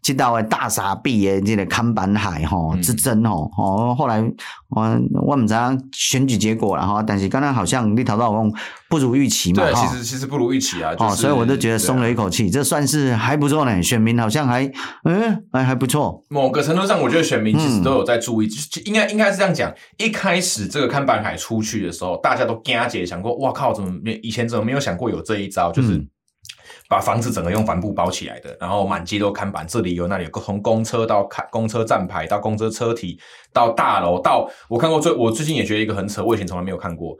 [0.04, 4.22] 知道的大傻逼的这个看板海吼之争吼哦，后来
[4.70, 5.56] 我我唔知
[5.94, 8.52] 选举结果了哈，但是刚刚好像你头到讲
[8.94, 14.72] 不如预期嘛，对，其实其实不如预期啊，哦，所以我就觉得松了一口气，这算是还不错呢，选民好像还
[15.06, 18.48] 嗯还还不错，某个程度上，我觉得选民其实都有在注意，
[18.86, 23.36] 应该应该是这样讲，一开始这个看板海出去的时候，大家都惊姐想过。
[23.40, 23.74] 哇靠！
[23.74, 25.72] 怎么没以前怎么没有想过有这一招？
[25.72, 26.00] 就是
[26.88, 33.20] 把房子整个用帆布包起来的，然后满街都看板，这里有那里有，从公车到看公车站牌到公车车体
[33.52, 37.18] 到大楼到我看过最我最近也觉得一个很扯，我以前从来没有看过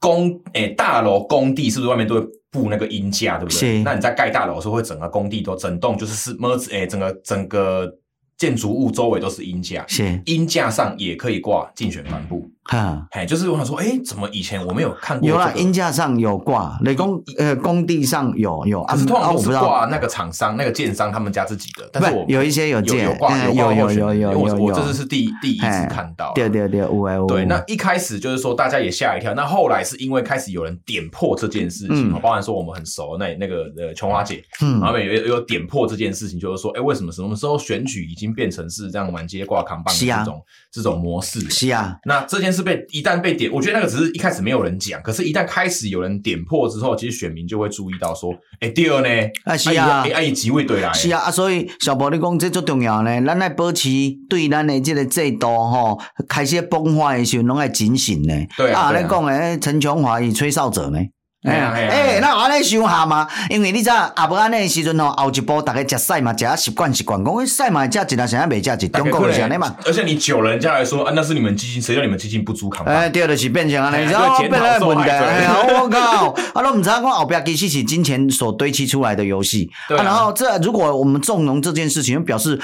[0.00, 3.82] 工诶、欸、大楼工地是不是外面都会布那个阴架，对不对？
[3.82, 7.90] 那你在盖大楼的时候会整个工地都整栋就是是么子诶整个整个
[8.36, 10.20] 建筑物周围都是鹰架，是。
[10.26, 12.50] 鹰架上也可以挂竞选帆布。
[12.66, 15.28] 哈，哎，就是我想说，哎，怎么以前我没有看过？
[15.28, 26.80] 有啦，鹰架上有挂，雷公呃工地上有有，啊，是通常都是挂那个厂商那个建商他们家自己的，但是我有一些有建，有挂有有有有有，我我这次是第第一次看到，对对对，
[27.28, 41.40] 对，那一开始就是说大家也吓一跳，那后来是因为开始有人点破这件事情，包含说我们很熟那那个呃琼华姐，嗯，然后有有点破这件事情，就是说，哎，为什么什么时候选举已经变成是这样满街挂扛棒的这种这种模式？
[41.50, 49.08] 是啊，那这件事被一旦被点，我觉得那个只是一开始没有人讲，可是，一旦开始有人点破之后，其实选民就会注意到说，哎，第二呢，
[49.44, 53.88] 啊是啊，哎，哎，几位对来，是啊，啊，所以小博你讲这最重要呢，咱来保持
[54.28, 58.34] 对咱的这个制度吼，开始崩坏的时候，拢要警醒呢。
[58.56, 60.98] 对啊，啊，你讲诶，陈琼华与吹哨者呢？
[61.44, 63.28] 哎呀，哎，那安尼想下嘛？
[63.50, 69.76] 因为你知阿伯安尼时阵吼，后一波大家食菜嘛，食啊习惯习惯，讲诶菜嘛食一，啊现在未食一，中国就是安尼嘛。
[69.84, 72.86] 而且你久了，人家来说啊，那是你们基金，谁叫你们基金不足扛？
[72.86, 75.04] 哎，对，就是变成安尼，然后变来问题。
[75.78, 79.68] 我靠，啊，都唔知道讲后边其实是金钱所堆砌出来的游戏。
[79.90, 82.58] 啊，然后这如果我们纵容这件事情，表示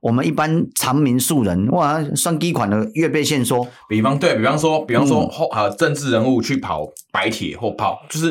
[0.00, 3.66] 我们一般常民素人哇，算几款的越被限缩。
[3.90, 8.21] 比方对比方说，比方说后啊，政治人物去跑白铁或跑，就是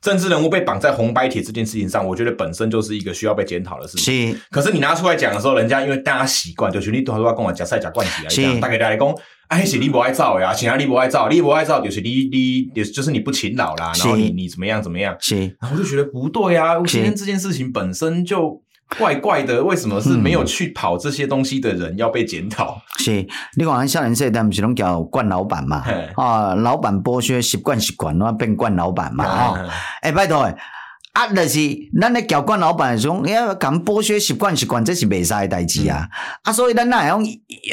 [0.00, 4.32] 政治人物被绑在红白铁这件事情上，我觉得本身就是一个需要被检讨的事情。
[4.32, 9.14] 是，可是你拿出来讲的时候，人家因为大家习惯，就是你多少都要跟我讲赛讲惯起来这样，大概大家讲，
[9.48, 18.62] 哎，是你不爱造呀，其他你不爱造，你不爱造就是你你就是你不勤劳啦，然后你你怎么样怎么样，是，然后我就觉得不对啊，今天这件事情本身就。
[18.98, 22.74] 怪怪的，为什么是没有去跑这些东西的人要被检讨？
[22.74, 23.26] 嗯、是，
[23.56, 25.84] 你看少年时代不是拢叫惯老板嘛？
[26.16, 29.24] 啊，老板剥削习惯习惯，那变惯老板嘛？
[29.24, 29.68] 啊，
[30.02, 30.52] 哎，拜托。
[31.20, 31.58] 啊，就是
[32.00, 36.08] 咱咧交惯老板的时候，要讲剥削习惯习惯，这是袂使诶代志啊！
[36.08, 36.10] 嗯、
[36.44, 37.22] 啊，所以咱哪会讲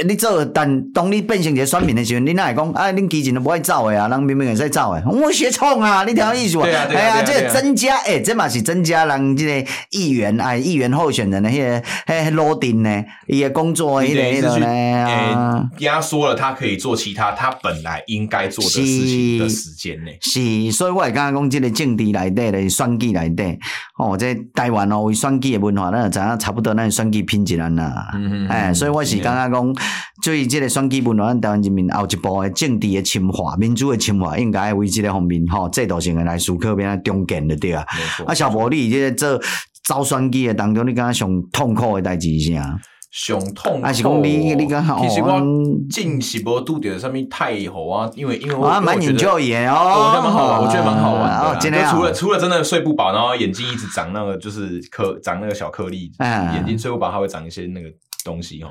[0.05, 2.91] 你做，但当你变成一个选民的时阵，你哪会讲啊？
[2.91, 6.03] 恁基金都不爱走的啊，人明明会使走的，我学创啊！
[6.03, 6.61] 你听我意思无？
[6.63, 11.81] 哎呀，这个增加，诶，这嘛是增加人即个议员哎，议员候选人的迄个
[12.13, 20.11] 迄个路定呢，伊诶工作迄个迄个呢，压缩了他可以做其他他本来应该做的事情的时间呢。
[20.19, 23.36] 是，所以我会刚刚讲即个政治内底的选举内。
[23.37, 23.57] 对，
[23.97, 28.09] 哦，这台湾哦，为选举的文化，那知影差不多，那选举品质安啦。
[28.15, 28.47] 嗯嗯。
[28.49, 29.75] 哎，所以我是感觉讲，
[30.23, 37.85] 对于这个选举文化，咱台湾人民后一步的政治的深化、民主的深化，应该为这个方面吼，制度性的来思考，变啊中坚的对啊。
[38.25, 39.39] 啊，小博，你这个做
[39.85, 42.77] 招选举的当中，你感觉上痛苦的代志是啥？
[43.17, 45.41] 上痛，还是讲你你刚好，其实我
[45.89, 51.59] 近是无拄着上面太好啊，因为因为我蛮研究也哦，我觉得蛮好玩，我觉得蛮好玩的。
[51.59, 56.11] 就除了除了真的睡不饱，然后眼睛一直长那个就是颗长那个小颗粒，
[56.53, 57.89] 眼睛睡不饱，它会长一些那个。
[58.25, 58.69] 东西哈，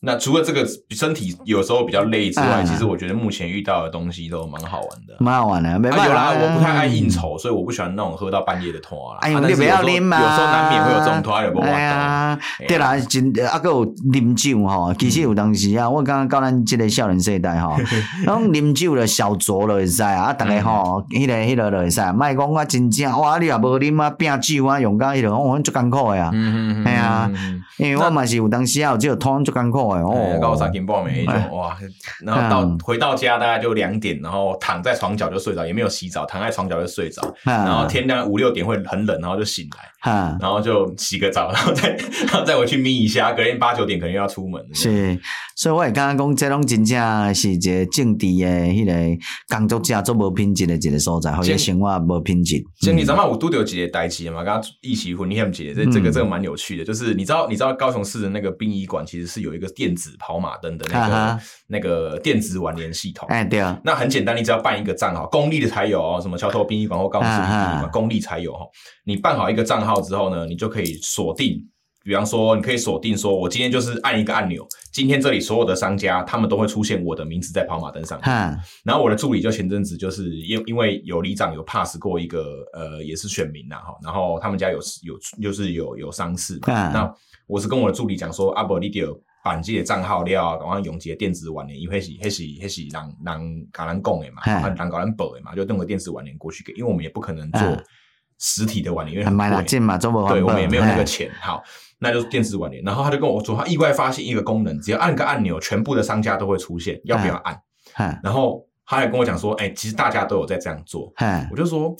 [0.00, 5.76] 那除了这个身体有时候比较累之外，其实我觉得目前遇到的东西都蛮好玩的，蛮好玩的。
[5.78, 9.18] 没办法，有啦，我不太爱应酬，所以我不喜欢那种喝到半夜的拖啦。
[9.22, 12.38] 哎呦，你不要啉嘛，有时候难免会有这种拖的不玩的。
[12.68, 17.76] 对啦，真啊，个有啉酒吼，其实有当时啊，我刚刚教咱这个少年时代哈，
[18.24, 26.30] 讲啉酒了小酌了会使啊，啊，大家吼，迄个迄个就会使，莫讲我真正哇，你也无啉啊，拼酒啊，用甲迄个，我足艰苦的啊，
[26.84, 27.30] 哎呀，
[27.78, 28.96] 因为我嘛是有当时啊。
[28.98, 31.76] 只有通就艰苦哎哦，高三点半没一种哇，
[32.24, 41.90] 然后到回到家大概就两点，然后躺在床角就睡着，也没有洗澡，躺在床角就睡着，然后天亮五六点会很冷，然后就醒来，然后就洗个澡， 然后再
[42.26, 44.62] 然后再回去眯一下，隔天八九点可能又要出门。
[44.74, 45.18] 是，
[45.56, 49.24] 所以我也刚刚讲，这种真正是一个政治的迄个
[49.56, 52.62] 工作者做无品质的一个所在，或者生活无品质。
[52.80, 53.24] 像你知道吗？
[53.26, 63.28] 我拄着几个代志嘛，刚刚一起分享几个，这这个这个蛮有趣的，就是你知道你知道高雄市的那个殡仪馆其实是有一个电子跑马灯的那个、啊、那个电子晚联系统。
[63.28, 63.80] 哎，对啊。
[63.84, 68.66] 那很简单，你只要办一个账号，公立的才有哦，什么桥头殡仪馆或高雄市殡仪馆，公立才有哈。
[69.04, 71.64] 你办好一个账号之后呢，你就可以锁定，
[72.02, 78.18] 比方说，你可以锁定说，我今天就是按一个按钮，今天这里所有的商家，他们都会出现我的名字在跑马灯上。
[78.22, 87.14] 啊、然后我的助理就前阵子就是因因为有里长有 pass 过一个呃，也是选民呐哈，然后他们家有有就是有有丧事嘛，啊、那。
[87.48, 89.00] 我是跟我的助理讲说，阿伯你得
[89.48, 93.40] 办这个账号了，然后用这个电子挽联，因为是那是那是让让
[93.72, 97.60] 跟咱讲的嘛，让跟咱报的嘛，就弄个电子挽联过去给，因为我们也不可能做
[98.38, 99.62] 实体的挽联，因为很贵嘛，
[100.28, 101.30] 对，我们也没有那个钱。
[101.40, 101.62] 好，
[101.98, 102.84] 那就是电子挽联。
[102.84, 107.58] 然后他就跟我说，他意外发现一个功能，只要按个按钮，全部的商家都会出现，要不要按？
[108.22, 111.12] 然后他还跟我讲说，哎，其实大家都有在这样做。
[111.50, 111.96] 我就说，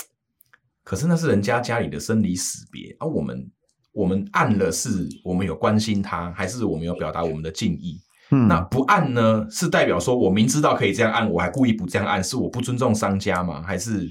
[0.85, 3.51] 可是那是人家家里的生离死别，而我们。
[3.99, 4.89] 我们按了，是
[5.25, 8.01] 我们有关心他，还是我们有表达我们的敬意？
[8.31, 13.61] 嗯，那不按呢，是代表说我明知道可以这样按，我还故意不这样按，是我不尊重商家吗？
[13.67, 14.09] 还是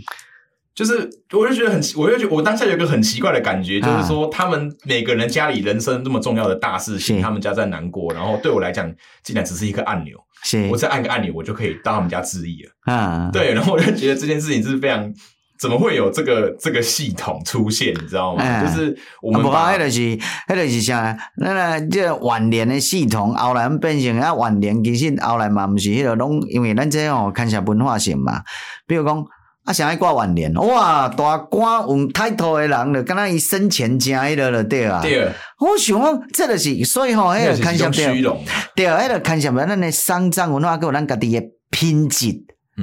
[0.76, 10.18] 就是我就觉得很，我就觉得我当下有一个很奇怪的感觉，就是说他们每个人家里人生这么重要的大事情，他们家在难过，然后对我来讲，竟然只是一个按钮，
[10.70, 12.94] 我再按个按钮，我就可以到他们家致意了。
[12.94, 15.14] 啊，对，然后我就觉得这件事情是非常。
[15.60, 17.94] 怎么会有这个这个系统出现？
[17.94, 18.44] 你知道吗？
[18.44, 21.18] 欸、就是我们把，那个是，那个是啥？
[21.38, 28.42] 那个这晚年的系统后来变成啊晚年，其实后来嘛不是迄个拢，因为咱这哦看下文化性嘛。
[28.86, 29.26] 比如讲
[29.66, 35.02] 啊，想爱挂晚年，哇，大官有抬头的人了，敢若伊生前加迄个了，对啊。
[35.02, 35.30] 对。
[35.60, 38.22] 我想讲，这个是，所以吼，迄个看下对，
[38.76, 42.28] 对，迄个看下咱的丧葬文化，还有咱家己的品质。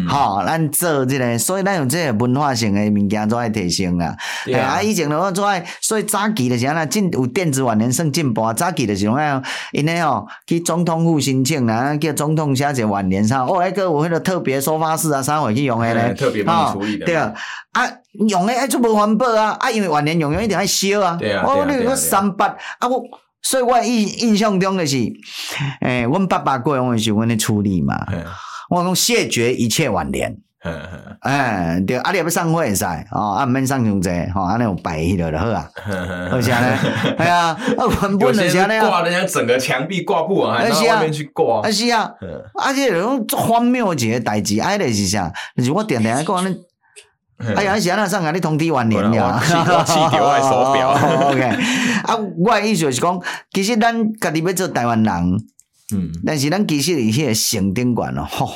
[0.08, 4.16] 好，咱做这个，所以咱用即个文化性诶物件，做爱提升啊。
[4.52, 8.52] 啊，以前的做爱，所以早期的时候呢，进有电子晚年算进步啊。
[8.52, 9.40] 早期的时候啊，
[9.70, 16.12] 因为吼，去总统府申请啊，叫总统写一个晚年啥，哦，迄个有迄个特别收发室啊，啥会去用的咧？
[16.14, 17.06] 特别帮你处理的。
[17.06, 17.32] 对啊，
[17.72, 17.82] 啊，
[18.28, 21.16] 用的还做无环保啊，啊，因为晚年用用一定爱烧啊。
[21.20, 22.46] 对啊，我那个三八
[22.80, 23.00] 啊，我
[23.42, 24.96] 所以我印印象中的是，
[25.82, 27.94] 诶，阮爸爸过用的时候，阮咧处理嘛。
[28.74, 30.36] 我讲谢绝一切晚年，
[31.20, 35.70] 哎，对，啊，你要上会使，哦，啊，免上上济，吼，啊，那有摆迄落就好啊，
[36.28, 36.76] 好像呢，
[37.16, 42.10] 系啊，啊，原本就是安尼啊，挂人家整个墙壁挂不完，还到外面去挂，啊是啊，
[42.60, 46.56] 而且那种荒谬一个代志，哎，就是啥，就是我定定讲安尼，
[47.54, 49.52] 哎呀，是安那上下你通知晚年了，气
[49.92, 50.90] 气掉爱手表，
[51.30, 51.42] OK，
[52.02, 53.20] 啊，我意思就是讲，
[53.52, 55.14] 其实咱家己要做台湾人。
[55.92, 58.54] 嗯，但是咱其实伊迄个城顶管哦，吼，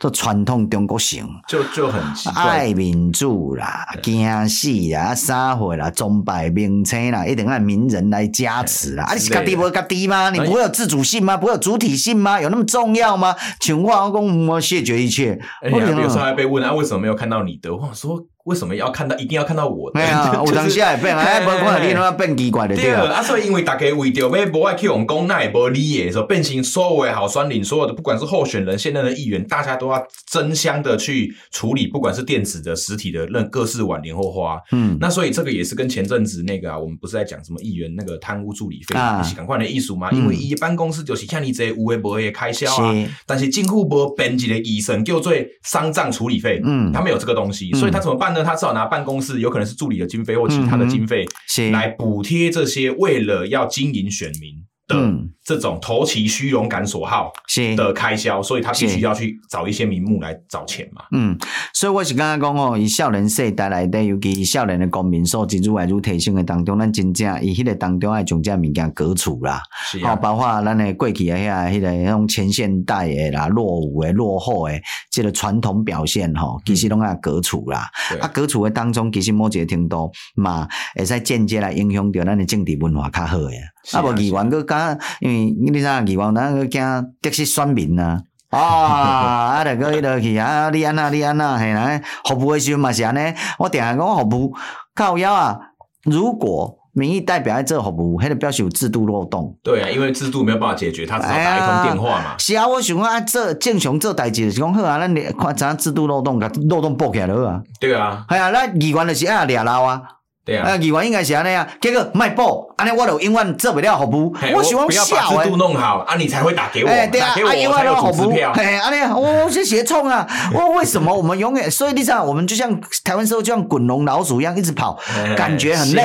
[0.00, 2.02] 做传统中国性，就就很
[2.34, 9.04] 爱民主啦，惊死啦，啥货啦，崇拜明星啦，一定按名人来加持啦。
[9.04, 10.30] 啊，你是家己无家己吗？
[10.30, 11.36] 你不会有自主性吗？
[11.36, 12.40] 不会有主体性吗？
[12.40, 13.36] 有那么重要吗？
[13.60, 15.38] 请话我讲，我谢绝一切。
[15.60, 17.74] 而且有时候还被问啊，为什么没有看到你的？
[17.74, 18.26] 我说。
[18.44, 19.16] 为什么要看到？
[19.18, 20.00] 一定要看到我的？
[20.00, 23.02] 哎呀， 有当时也变， 哎，无看到你，拢要变奇怪的对啊。
[23.12, 34.60] 啊，所以因为大家为着要无爱去用讲，那也无理的时候，变成所有的好酸领，所有的不管是候选人、现任的议员，大家都要争相的去处理，不管是电子的、实体的，任各式晚年或花。
[34.72, 40.10] 嗯，那所以这个也是跟前阵子那个啊，我们不是在讲什么议员那个贪污助理费一起赶快的艺术嘛？
[40.10, 42.92] 因为一办公室就是像你这有诶无诶开销啊，
[43.26, 45.32] 但是政府无编一个医生叫做
[45.62, 48.44] 丧葬处理费，嗯，他没有这个东西，所以他怎么办呢？
[48.44, 49.22] 他至少拿办公。
[49.22, 51.24] 室有可能是助理的经费或其他的经费，
[51.70, 54.56] 来补贴这些为了要经营选民
[54.92, 55.12] 的。
[55.44, 57.32] 这种投其虚荣感所好
[57.76, 61.02] 的开销，所以他必须要去找一些名目来找钱嘛。
[61.10, 61.36] 嗯，
[61.74, 69.60] 所以我是刚刚讲哦，以少年世代来的，尤其少年的公民素质愈来愈提升的当中，咱真正以迄个当中爱将这物件革除啦。
[69.90, 74.80] 是啊，包括咱的过去的遐迄个迄种前现代的啦、落伍的、落后的
[75.10, 77.90] 这个传统表现吼，其实拢爱革除啦。
[78.20, 83.58] 啊，革除的当中，其实某一个程度嘛，会使间接来影响到咱的政治文化较好诶。
[83.90, 86.82] 啊，无议员佫敢，因为你知影议员咱佫惊
[87.20, 88.20] 得失选民啊，
[88.50, 94.54] 啊，啊，着阁迄落去啊，你安那你安那，嘿啦，服务诶时阵嘛是安尼，我定下讲服务
[94.94, 95.58] 靠腰啊，
[96.04, 99.56] 如果民意代表爱做服务，迄个表示有制度漏洞。
[99.62, 102.32] 对啊，因为制度没有办法解决，他只好打一通电话嘛。
[102.32, 107.62] 哎、是啊，我想讲啊，做正常做代志，是讲好啊，咱看怎样制度漏洞，甲漏洞补起来就好啊。
[107.80, 110.02] 对啊，系啊，咱议员就是爱抓漏啊。
[110.44, 114.34] 对啊，议员应该是安尼啊，结果卖报，安尼我就永远做不了服务。
[114.54, 118.52] 我喜欢笑诶，把制度弄好啊，你才会打给我，对啊，打给我才有组织票。
[118.52, 121.70] 嘿，安尼，我是协创啊，我为什么我们永远？
[121.70, 124.98] 所以你知道，我们就像台湾社会就像滚龙老鼠一样，一直跑，
[125.36, 126.02] 感觉很累。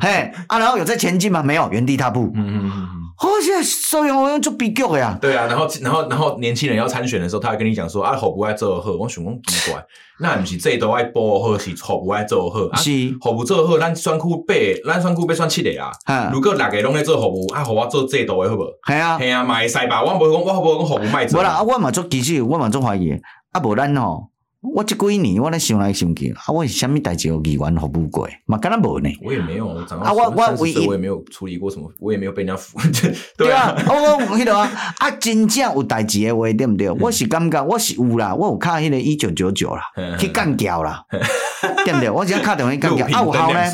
[0.00, 1.40] 嘿，啊，然后有在前进吗？
[1.40, 2.32] 没有，原地踏步。
[2.34, 2.97] 嗯嗯嗯。
[3.20, 5.18] 哦，现在所以我用做比较呀。
[5.20, 9.84] 对啊，然后然后然后年轻人要参选的时候，他会跟你讲说啊，好不爱做好，我想讲奇怪。
[10.20, 12.72] 那不是这都爱播好，是好不爱做好。
[12.76, 12.90] 是，
[13.20, 16.30] 好不做好，咱选区八，咱选区八选七个啊。
[16.32, 18.64] 如果大家拢在做服务，啊，好我做这都的好不？
[18.86, 20.02] 系啊，系啊，买晒吧。
[20.02, 21.40] 我无讲，我无讲服务卖做。
[21.40, 23.12] 无啦，我嘛做其实，我嘛做怀疑。
[23.50, 24.30] 啊，无咱吼。
[24.60, 28.28] 我这几年我咧想来想去，啊，我是啥物代志有议员服务过？
[28.44, 29.08] 嘛，敢若无呢？
[29.22, 32.76] 我也没有，啊，我我唯一我也没有处理过什么，我也没有被人家服。
[33.38, 36.90] 对啊，我我迄个啊，啊，真正有代志的话，对毋对？
[36.90, 39.82] 我是感觉我是有啦，我有看迄个一九九九啦，
[40.18, 41.04] 去干掉啦，
[41.86, 42.10] 对毋对？
[42.10, 43.70] 我只要敲电话去干掉， 啊，有效呢？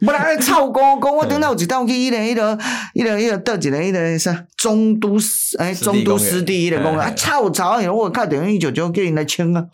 [0.00, 2.58] 不然臭哥讲，我顶到有一道去迄个迄个
[2.96, 5.16] 迄个迄个倒一个迄个啥中都
[5.60, 9.64] 诶中都湿地迄个讲啊，臭臭，我敲电话一九九叫人来清啊。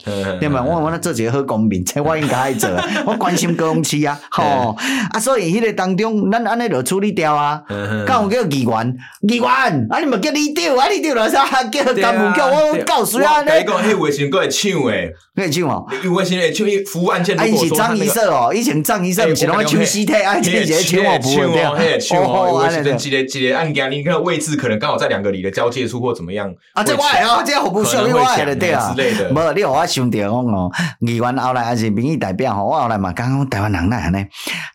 [0.40, 0.62] 对嘛？
[0.62, 2.68] 我我那做一个好公民，这我应该爱做。
[3.06, 4.76] 我关心高雄市啊，吼
[5.12, 5.20] 啊！
[5.20, 7.62] 所以迄个当中，咱安尼就处理掉啊。
[8.06, 8.96] 敢有叫议员，
[9.28, 9.46] 议员
[9.90, 11.44] 啊，你莫叫你丢啊，你丢了啥？
[11.64, 13.42] 叫干部叫我告诉啊。
[13.42, 15.86] 第一个，迄卫生阁会抢诶，会抢哦。
[16.14, 17.36] 卫生会抢，服务案件。
[17.46, 21.74] 以前张医生哦，以前张医生毋是拢会抢尸体，啊，这个抢我不对啊。
[22.00, 26.82] 抢哦，卫生几个几个案件，你看位置可能刚好在两个里的交界处或怎么样啊？
[26.82, 28.92] 这我啊，这服务效率我的对啊。
[28.94, 30.34] 之类的，无你让我想到。
[30.34, 30.70] 讲哦，
[31.00, 34.24] 议员后来还是民意代表吼，我后来嘛讲讲台湾人呐安尼，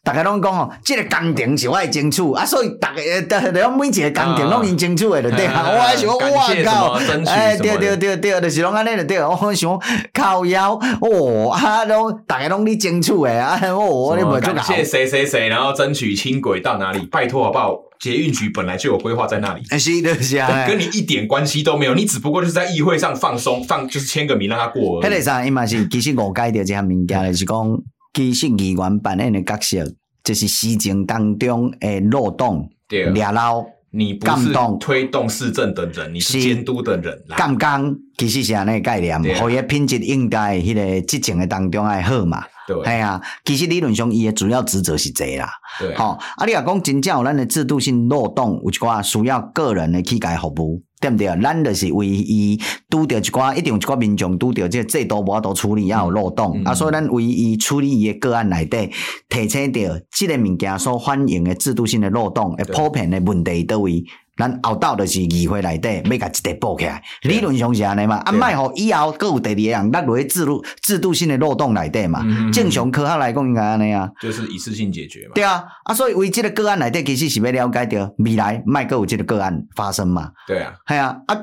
[0.03, 5.65] 大家拢讲哦，这个工程是我诶争取啊，所以大家呃，呃，每一个工程拢因争取诶就对啊。
[5.67, 9.19] 我还想讲，我靠，哎，对对对对，就是拢安尼就对。
[9.21, 9.79] 我想
[10.13, 13.59] 靠腰哦，啊，拢大家拢你争取诶啊！
[13.75, 16.99] 我你袂做感谢谁谁谁，然后争取轻轨到哪里？
[17.11, 17.88] 拜托好不好？
[17.99, 25.11] 捷运局本来就有规划在那里，是的，是啊，跟你一点关系都没有，你只不过就是在议会上放松放，就是签个名让他过而已。
[25.11, 27.81] 迄个啥，伊嘛是其实误解着这项物件的，是讲
[28.13, 29.93] 其实议员扮演的角色，
[30.23, 33.65] 就是施政当中的漏洞，对，抓漏。
[33.91, 37.23] 你不是推动市政的人，你是监督的人。
[37.35, 42.43] 刚刚其实是安尼个概念，好个品质应该迄个执政的当中爱好嘛。
[42.73, 45.49] 对，系啊，其实理论上伊的主要职责是这啦。
[45.79, 50.83] 对，好，啊，你若讲真正有咱的制度性漏洞，有一寡需要个人的去改服务。
[51.01, 51.27] 对不对？
[51.41, 52.59] 咱就是为伊
[52.89, 58.91] 拄着一寡，一定有一寡民众拄着即个制度无法度处理，也有漏洞、嗯、啊，所以咱为伊处理伊个个案内底，
[59.29, 64.03] 提醒着这个物件所反映的制度性的漏洞，诶，普遍的问题倒位。
[64.39, 75.33] 咱后道就是议会内底要甲一块补起来，理论上是安尼嘛，啊，卖互以后阁有第二个人落落去制度制度性的漏洞内底嘛，嗯、正常科学来讲应该安尼啊，就是一次性解决嘛。
[75.35, 80.31] 对啊，啊，所以为这个个案内底其实是要了解着未来卖阁有这个个案发生嘛。
[80.47, 81.37] 对啊，系啊，啊。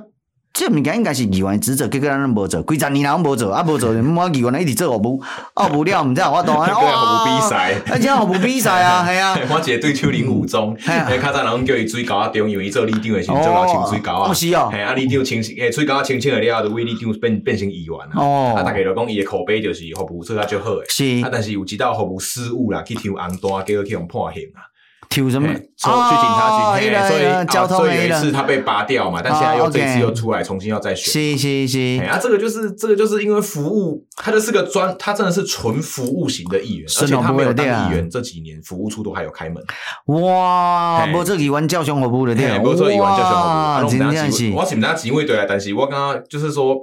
[0.59, 5.22] 这物件应该是议员职责，结果咱拢无做，几十年来拢无做，啊无做，我议员一直做服务，
[5.54, 24.64] 哦无了，毋知有法度啊， 对啊，服务比赛，而且服务比赛啊， 系啊，我一个对手林武忠，诶，较早人叫伊水沟仔中，因为伊做里长诶时阵做到清水沟啊，是哦，系啊，里长清诶水沟仔清清诶了后，就为里长变变成议员啊，哦，啊，大家就讲伊诶口碑就是服务做较足好诶，是，啊，但是有一道服务失误啦，去抽红单，结果去用判刑啊。
[25.09, 25.48] 抽什么？
[25.48, 31.12] 去警察局，所以交通所以有一次他被拔掉嘛，但现在又这次又出来重新要再选。
[31.12, 32.04] 是是是。
[32.04, 39.62] 啊，这个就是这个就是因为服务，他就是个专，他真的是纯服务型的议员，而且他没有当议员这几年，服务处都还有开门。
[40.07, 43.90] 哇，无做议员照常服务的对，无做议员照常服务。
[43.90, 46.76] 真的是，我是唔知几位对啊，但是我刚刚就是说，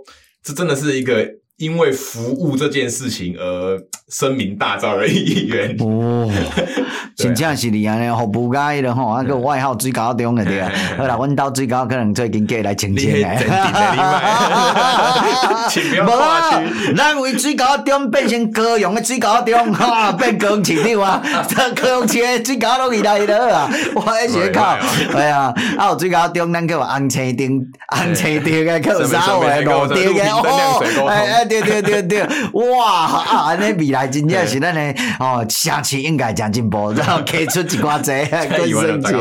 [0.44, 1.28] 这真的是一个。
[1.58, 3.80] 因为服务这件事情而
[4.14, 5.76] 声名大噪的议员。
[5.80, 6.30] 哦，
[7.18, 13.28] 真正是你安尼服务家的吼，那个外号最高中的对啊，好啦，阮兜最高可能最近过来澄清的，
[15.70, 16.62] 请不要
[16.96, 24.78] 咱为最高中变成高雄的最高中，哈，变高雄市的话，这高雄市最高拢伊来了啊，我还是靠，
[25.16, 31.46] 哎呀，啊有最高中，咱叫红青灯，红青灯的，叫啥话路灯的哦，哎哎。
[31.46, 32.22] 对对对对，
[32.54, 33.56] 哇啊！
[33.60, 38.12] 那未来真正是咱的哦，下期应该讲进步， 然后给出几挂子，
[38.58, 39.14] 更升级。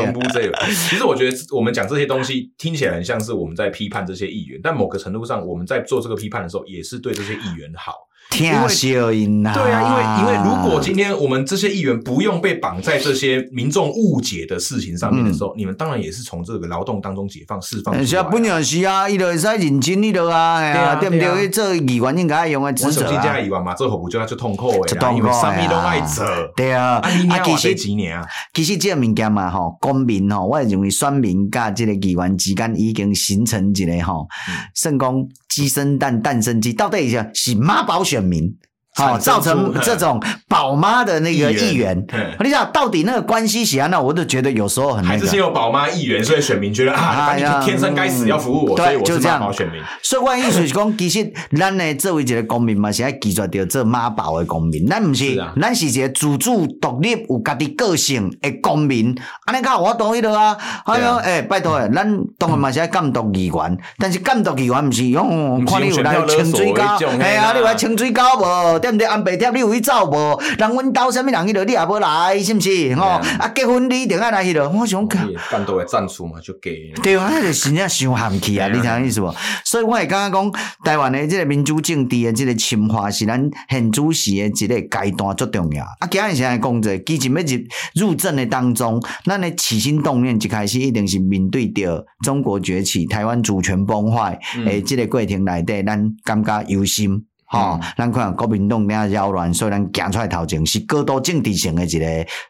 [0.89, 7.93] 其实我觉得我们讲这些东西听起来很像是我们在批判这些议员，但某个程度上，我们在做这个批判的时候，也是对这些议员好。
[8.29, 18.05] 听效应呐，对啊，因为因为如果今天我们这些议员不用被绑在这些民众误解的事情上面的时候，你们当然也是从这个劳动当中解放释放。
[18.05, 21.43] 是啊，本来是啊，伊就会使认真伊就啊，对啊，对不对？
[21.43, 23.05] 去做议员应该用的职责啊。
[23.05, 26.25] 我首先加议员嘛，做服务就要做痛苦的，因为啥物都爱做。
[26.55, 34.27] 对啊，啊，其实其实这个物件嘛，吼，公民吼，我认为选民甲这个议员之间已经形成一个吼，
[34.73, 35.27] 算讲。
[35.53, 38.57] 鸡生蛋，蛋生鸡，倒退一下是妈宝选民。
[38.95, 41.97] 好，造成这种宝妈的那个议员，
[42.39, 43.87] 你知道到底那个关系是啊？
[43.87, 45.19] 那我就觉得有时候很难。
[45.19, 49.81] 还是有宝妈议员，所以选民觉得啊，你天生该死要服务我，所以我是妈宝选民。
[50.03, 54.87] 所以我意思是讲，其实咱呢作为一个公民嘛，是要记住掉这妈宝的公民。
[54.87, 59.15] 咱不是，咱是一个自主独立、有家己个性的公民。
[59.45, 60.55] 安尼讲我同意了啊。
[60.85, 68.82] 哎呦，哎，拜托诶，咱当然嘛是要监督议员，但是监督议员不是用看你有来清水高，哎呀，你来清水高无？
[68.83, 69.07] 对不对？
[69.07, 70.41] 安白贴你有去走无？
[70.57, 72.95] 人阮兜啥物人去了，你也无来，是毋是？
[72.95, 73.05] 吼
[73.39, 73.47] 啊！
[73.55, 74.69] 结婚你一定爱来去了。
[74.69, 76.91] 我想讲，监督的战术嘛，就给。
[77.01, 78.67] 对啊，迄个真正伤寒气啊！
[78.67, 79.33] 你听意思无？
[79.63, 80.51] 所以我会感觉讲，
[80.83, 85.85] 台湾的这个民主政治的这个深化，是咱现主席的一个阶段最重要。
[85.85, 97.25] 啊，今日现在讲者，基进要入入政的当中，咱的起心动念一开始一定是面对着中国崛起、台湾主权崩坏诶，这个过程内底，咱感觉忧心。
[97.53, 102.05] 吼，咱看国民党领扰乱，所以咱行出来头前是高度政治性的一个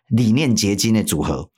[0.10, 1.50] 理念结晶的组合。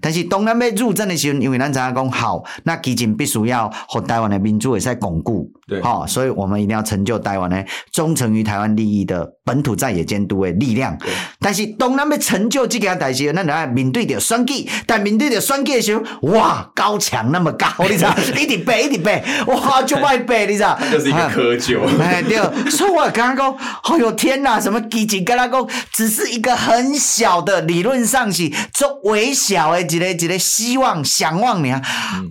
[0.00, 5.50] 但是当咱要入阵的时候，因为咱知影讲好，那基金必须要和台湾的民主会使巩固。
[5.66, 10.96] 对，好，所以我们一定要成就台湾的忠诚于台湾利益的本土在野监督的力量。
[11.40, 16.02] 但是当咱要成就这件代志，咱要面对着选举，但面对着选举的时候，
[16.32, 18.14] 哇，高墙那么高， 你知道？
[18.38, 20.78] 一直背，一直背，哇，就爱背，你知道？
[20.92, 21.80] 就是一个窠臼。
[21.98, 22.36] 哎，对，
[22.70, 31.82] 所以我刚刚讲，哎呦天哪，什么基金跟他讲，只是一个很小的理论上是做微小的一个一个希望想望你啊，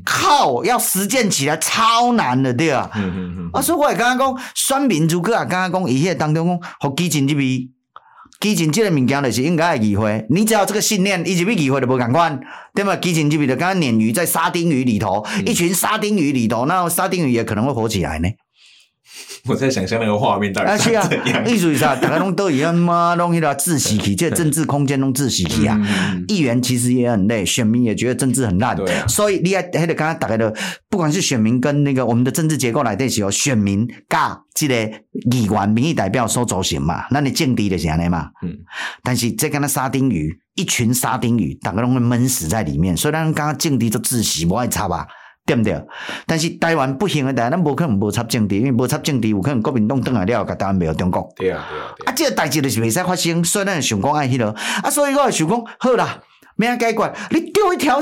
[0.05, 2.89] 靠，要实践起来超难的，对吧？
[2.95, 7.69] 嗯啊，所以我会刚刚讲，选民如果啊，刚刚讲伊迄个当中讲，互基金这边
[8.39, 12.37] 基进这个物件就是应该会议会，你只要这个信念，一直被议会都不敢关，
[12.73, 12.93] 对吗？
[12.97, 18.27] 基进这边的刚刚鲶鱼在沙丁鱼里头，嗯、一群沙丁鱼里头，那沙丁鱼也可能会活起来呢。
[19.45, 21.45] 我在想象那个画面，大概是怎样？
[21.45, 25.79] 艺术上，大家拢都一样嘛，拢迄个窒息气，这政治空间拢窒息气啊。
[26.27, 29.07] 议员其实也很累，选民也觉得政治很烂，对啊。
[29.07, 30.53] 所以你还还得刚刚大概的，
[30.89, 34.75] 不管是选民跟那个我们的政治结构来对齐哦，选民甲这个
[35.31, 38.29] 议员民意代表所组成嘛，那你政敌就是安尼嘛。
[38.43, 38.57] 嗯。
[39.03, 45.05] 但是这跟那沙丁鱼，一群沙丁鱼，大家拢会闷死在里面，所以咱刚刚政敌就窒息，不爱插吧。
[45.45, 45.81] 对不对？
[46.25, 51.29] 但是台湾不行的，台湾咱无可能无插政治，因为无插政治，有可能国民党登来了，甲台湾卖互中国。
[51.35, 52.09] 对啊，对啊，对啊。
[52.09, 54.55] 啊，这个代志就是未使发生，所以咱想讲爱迄落。
[54.81, 56.21] 啊，所以我想讲，好啦，
[56.55, 57.99] 没人该管，你丢一条。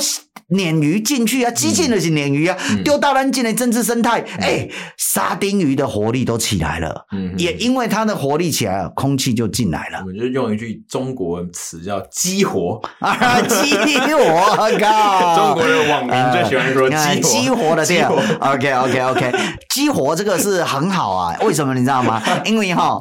[0.51, 9.99] 鲶鱼进去啊，激进的是鲶鱼啊，丢、嗯、到南京的政治生态，哎、沙丁鱼的活力都起来了，嗯，也因为它的活力起来了，空气就进来了。
[10.01, 15.35] 我们就用一句中国词叫激活 啊，激活，我靠！
[15.39, 18.11] 中国的网民最喜欢说激活，呃、激活的这样。
[18.41, 19.31] OK OK OK，
[19.69, 22.21] 激活这个是很好啊，为什么你知道吗？
[22.43, 22.99] 因为哈。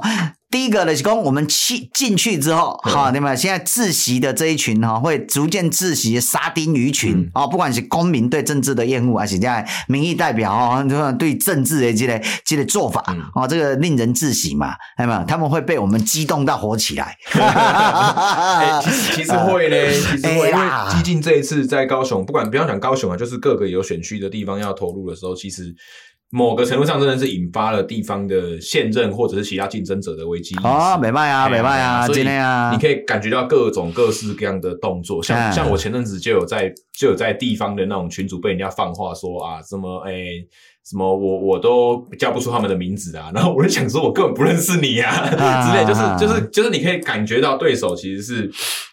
[0.51, 3.36] 第一个呢是讲，我们去进去之后，哈，对吗？
[3.36, 10.82] 现在窒息的这一群哈，会逐渐窒息的沙丁鱼群啊，不管是公民对政治的厌恶，还是这样民意代表啊，
[11.12, 13.01] 对政治的这类这类做法
[13.34, 15.24] 啊，这个令人窒息嘛，对吗？
[15.26, 17.16] 他们会被我们激动到火起来。
[17.34, 25.72] 欸、 其实 其实会嘞，其实会，因为激进这一次在高雄，不管不要讲高雄啊，就是各个有选区的地方要投入的时候，其实。
[26.32, 30.54] 某个程度上，真的是引发了地方的现任或者是其他竞争者的危机。
[30.62, 32.70] 哦，没卖啊，没卖啊，今天啊！
[32.72, 40.48] 你可以感觉到各种各式各样的动作，像像我前阵子就有在就有在地方的那种群组被人家放话说啊，什么诶、欸、
[40.88, 48.48] 什么我我都叫不出他们的名字啊，然后我就想说，我根本不认识你啊，啊之类，就是就是就是你可以感觉到对手其实是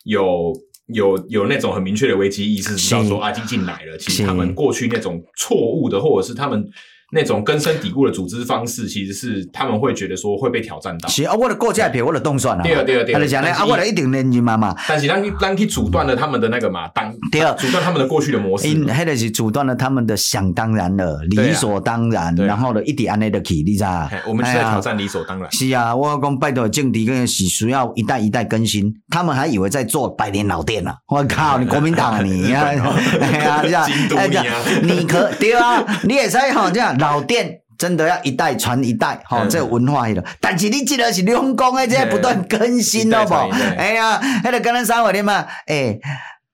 [0.05, 0.51] 有
[0.87, 6.67] 有有那种很明确的危机意识，知道说阿，基进来了，其实他们过去那种错误的，或者是他们。
[7.11, 11.07] 那种根深蒂固的组织方式，其实是他们会觉得说会被挑战到。
[11.07, 12.63] 是啊，我的国家片，我的动算啊。
[12.63, 13.17] 对啊，对啊，对啊。
[13.17, 14.75] 他就讲呢，啊，我的一定连任嘛嘛。
[14.87, 18.67] 但是让让去阻断了他们的那个嘛，当对啊，阻断他们的过去的模式。
[18.67, 24.09] 因迄个是阻断了他们的想当然了，理所当然，然后呢，一点安内的起，你知道？
[24.27, 25.49] 我们是在挑战理所当然。
[25.51, 30.91] 是啊，我讲拜托政敌跟是需要一代一代更新，他们还以为在做百年老店呢。
[31.07, 34.45] 我靠，你国民党你 啊，哎呀，这样，
[34.83, 37.61] 你可对啊，你也在好这样老店。
[37.77, 40.25] 真的要一代传一代，吼、哦，这个文化的。
[40.41, 43.51] 但是你这个是两公的，这不断更新，好不好？
[43.77, 45.99] 哎呀，迄个跟咱三话的嘛，哎。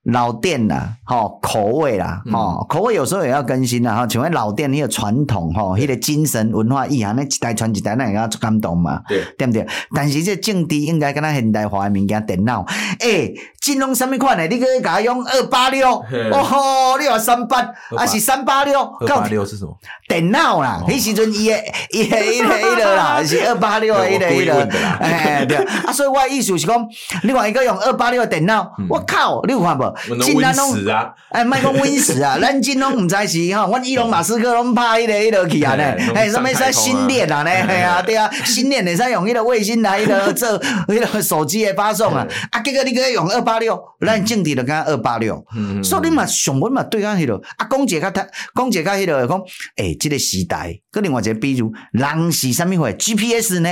[0.03, 9.65] 老店啦，吼口味啦，吼口味有时候也要更新啦，吼，请问老店那个传统，吼，迄个精神文化意涵，那一代传一代，那也要感动嘛，对，对不对？
[9.95, 12.65] 但是这政治应该跟咱现代化的物件，电脑，
[12.99, 14.45] 诶，金融什么款的？
[14.47, 17.65] 你可以给他用二八六，哦吼，你话三八，
[17.97, 18.81] 还是三八六？
[18.99, 19.73] 二八六是什么？
[20.09, 21.55] 电脑啦，迄时阵伊个
[21.91, 24.67] 伊个伊个伊个啦， 是二八六伊个伊个，
[24.99, 26.85] 哎，对，啊，所以我的意思是讲，
[27.23, 29.92] 你话一个用二八六的电脑，我靠，你有看无？
[30.21, 35.83] 金龙啊，哎，卖讲 Win 十啊， 咱金龙唔知是哈，我伊隆马斯克拢拍迄个迄落去啊呢，
[36.15, 37.49] 哎，什么在星链啊呢？
[37.49, 45.43] 哎呀，对啊，星链你使用迄个卫星来迄落做 迄落手机的发送啊，啊，结果你可以用二八六，咱政治就讲二八六，
[45.83, 49.41] 所以你嘛上文嘛对讲迄落，啊，讲一个他讲一个较迄落讲，
[49.77, 53.69] 诶，这个时代，搁另外一个比如，人是啥物货？GPS 呢？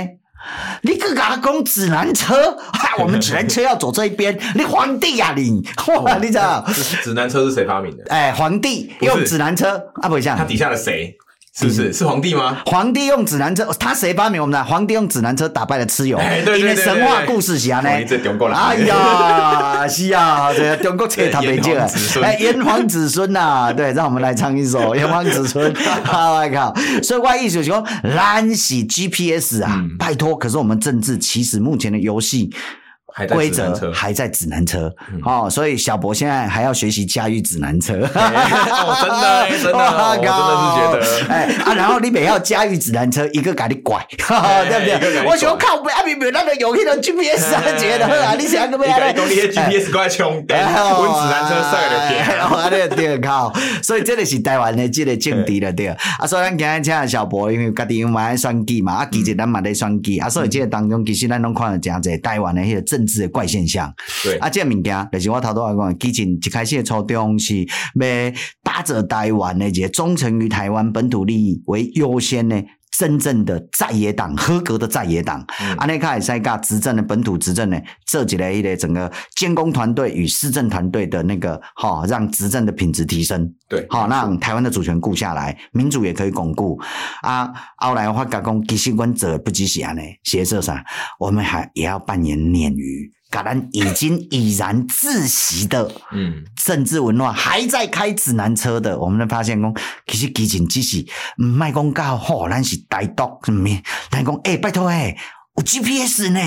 [0.81, 2.33] 你个甲讲指南车，
[2.73, 4.37] 哈，我们指南车要走这一边。
[4.55, 5.63] 你皇帝呀，你，
[6.03, 6.65] 哇，你知道？
[7.03, 8.03] 指南车是谁发明的？
[8.09, 11.15] 哎，皇帝用指南车啊，不像他底下的谁？
[11.53, 12.61] 是不是是皇帝吗？
[12.65, 14.63] 皇帝用指南车，他谁发明我们的？
[14.63, 16.17] 皇帝用指南车打败了蚩尤，
[16.57, 17.89] 因为神话故事下呢。
[17.89, 22.21] 哎呀， 是啊，这中国册特别少。
[22.21, 25.73] 哎，炎黄子孙呐，对，让我们来唱一首 炎黄子孙。
[25.73, 26.73] 我靠，
[27.03, 32.49] 所以外意思是说，蓝洗 GPS 啊，拜托，可是我们政治其实目前的游戏。
[33.29, 34.93] 规则还在指南车
[35.23, 37.93] 哦，所以小博现在还要学习驾驭指南车。
[38.11, 45.25] 真的， 真的，我真的是觉得，哎啊，然后你每要驾驭指南车，一个给你拐， 对不对？
[45.25, 48.97] 我想靠，阿明明那个有那个 GPS 啊，觉得啊，你想怎么样？
[49.09, 53.53] 你讲 GPS 过来充电，我指南车塞了电，我的对靠，
[53.83, 55.97] 所以这个是台湾的这个政敌了，对啊。
[56.27, 63.01] 所以咱今天请小博，因为家己因为爱选举嘛，啊，其实咱嘛在选举，啊，所以这个当中其实咱拢看到真侪台湾的迄个政。
[63.11, 63.93] 政治的怪现象，
[64.23, 64.37] 对。
[64.37, 68.33] 啊，这个物件就是我头拄仔讲，基进一开始的初衷是要
[68.63, 72.61] 打着台湾的，一个忠诚于台湾本土利益为优先呢
[72.97, 75.45] 真正的在野党，合格的在野党，
[75.77, 86.77] 安尼卡也在噶执政的本土执政呢，这几类一类整个监工团队与市政团队的那个哈，让执政的品质提升，对，好让台湾的主权顾下来，民主也可以巩固
[87.21, 87.49] 啊。
[87.77, 90.83] 后来我甲讲，其实阮做不只是安尼，协社啥，
[91.17, 93.09] 我们还也要扮演鲶鱼。
[93.29, 99.73] 噶咱已经已然自习的，嗯，政治文化还在开指南车的，我们发现讲，
[100.05, 100.97] 其实基情只是
[101.41, 103.69] 唔卖讲到吼，咱是台独，什么？
[104.09, 105.15] 咱讲，哎，拜托哎。
[105.57, 106.39] 有 GPS 呢，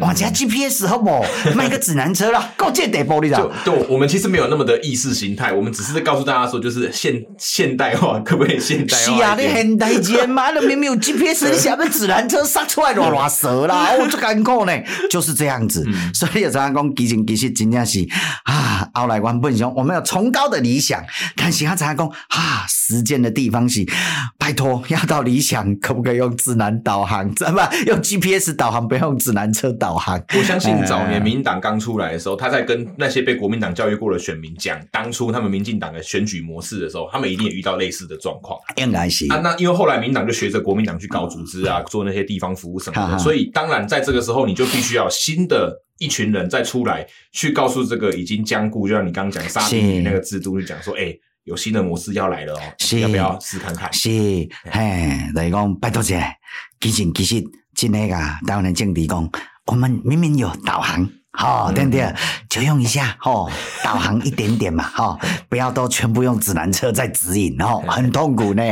[0.00, 1.24] 哇，加 GPS 好不好？
[1.56, 3.50] 卖个指南车啦，够这地步你知道？
[3.64, 9.16] 对，我们其实没有那么的意识形态，我们只是在告诉大家说，就是现现代化可不可以现代化？
[9.16, 14.72] 是啊，你现代人嘛，那明明有 GPS， 你下面指南车杀出来乱乱蛇啦，我就敢讲呢，
[15.10, 15.82] 就是这样子。
[16.12, 18.06] 所以有常常讲，其实其实真正是
[18.44, 21.02] 啊，后来阮本想，我们有崇高的理想，
[21.34, 23.86] 但是他常常讲啊，实践的地方是
[24.38, 27.34] 拜托，要到理想，可不可以用指南导航？
[27.34, 27.70] 知道吧？
[27.86, 28.33] 用 GPS。
[28.34, 30.20] GPS 导航不用指南车导航。
[30.36, 38.58] 我相信早年民进党刚出来的时候，他在跟那些被国民党教育过的选民讲，当初他们民进党的选举模式的时候，他们一定也遇到类似的状况。
[38.76, 51.14] 应该是啊，那因为后来民党就学着国民党去搞组织啊，做那些地方服务什么的，所以当然在这个时候，你就必须要新的一群人再出来，去告诉这个已经僵固，就像你刚刚讲沙地那个制度，就讲说，哎。
[51.44, 53.92] 有新的模式要来了哦，要不要试看看？
[53.92, 56.24] 是，嘿，来讲拜托姐，
[56.80, 57.34] 其实其实
[57.74, 59.28] 真那个台湾的政治讲，
[59.66, 62.12] 我们明明有导航，好、哦，对不对？
[62.48, 63.50] 就用一下，哦，
[63.82, 65.18] 导航一点点嘛，哈、哦，
[65.48, 68.62] 不要都全部用指南车在指引，哦， 很痛苦呢。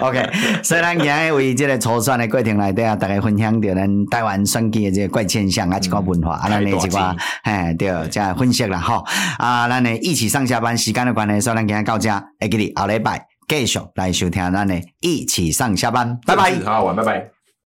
[0.00, 0.28] OK，
[0.62, 9.02] 所以咱今日为这个初选的过程来对啊，大家分享着咱台湾选举的这个怪现象啊，一个文化啊，咱的一个，嘿，对，这样分析了哈。
[9.38, 17.41] 啊，咱呢一起上下班时间的关系，所以咱今日到这，会记得后礼拜继续来收听咱的一起上下班，拜拜，好拜拜。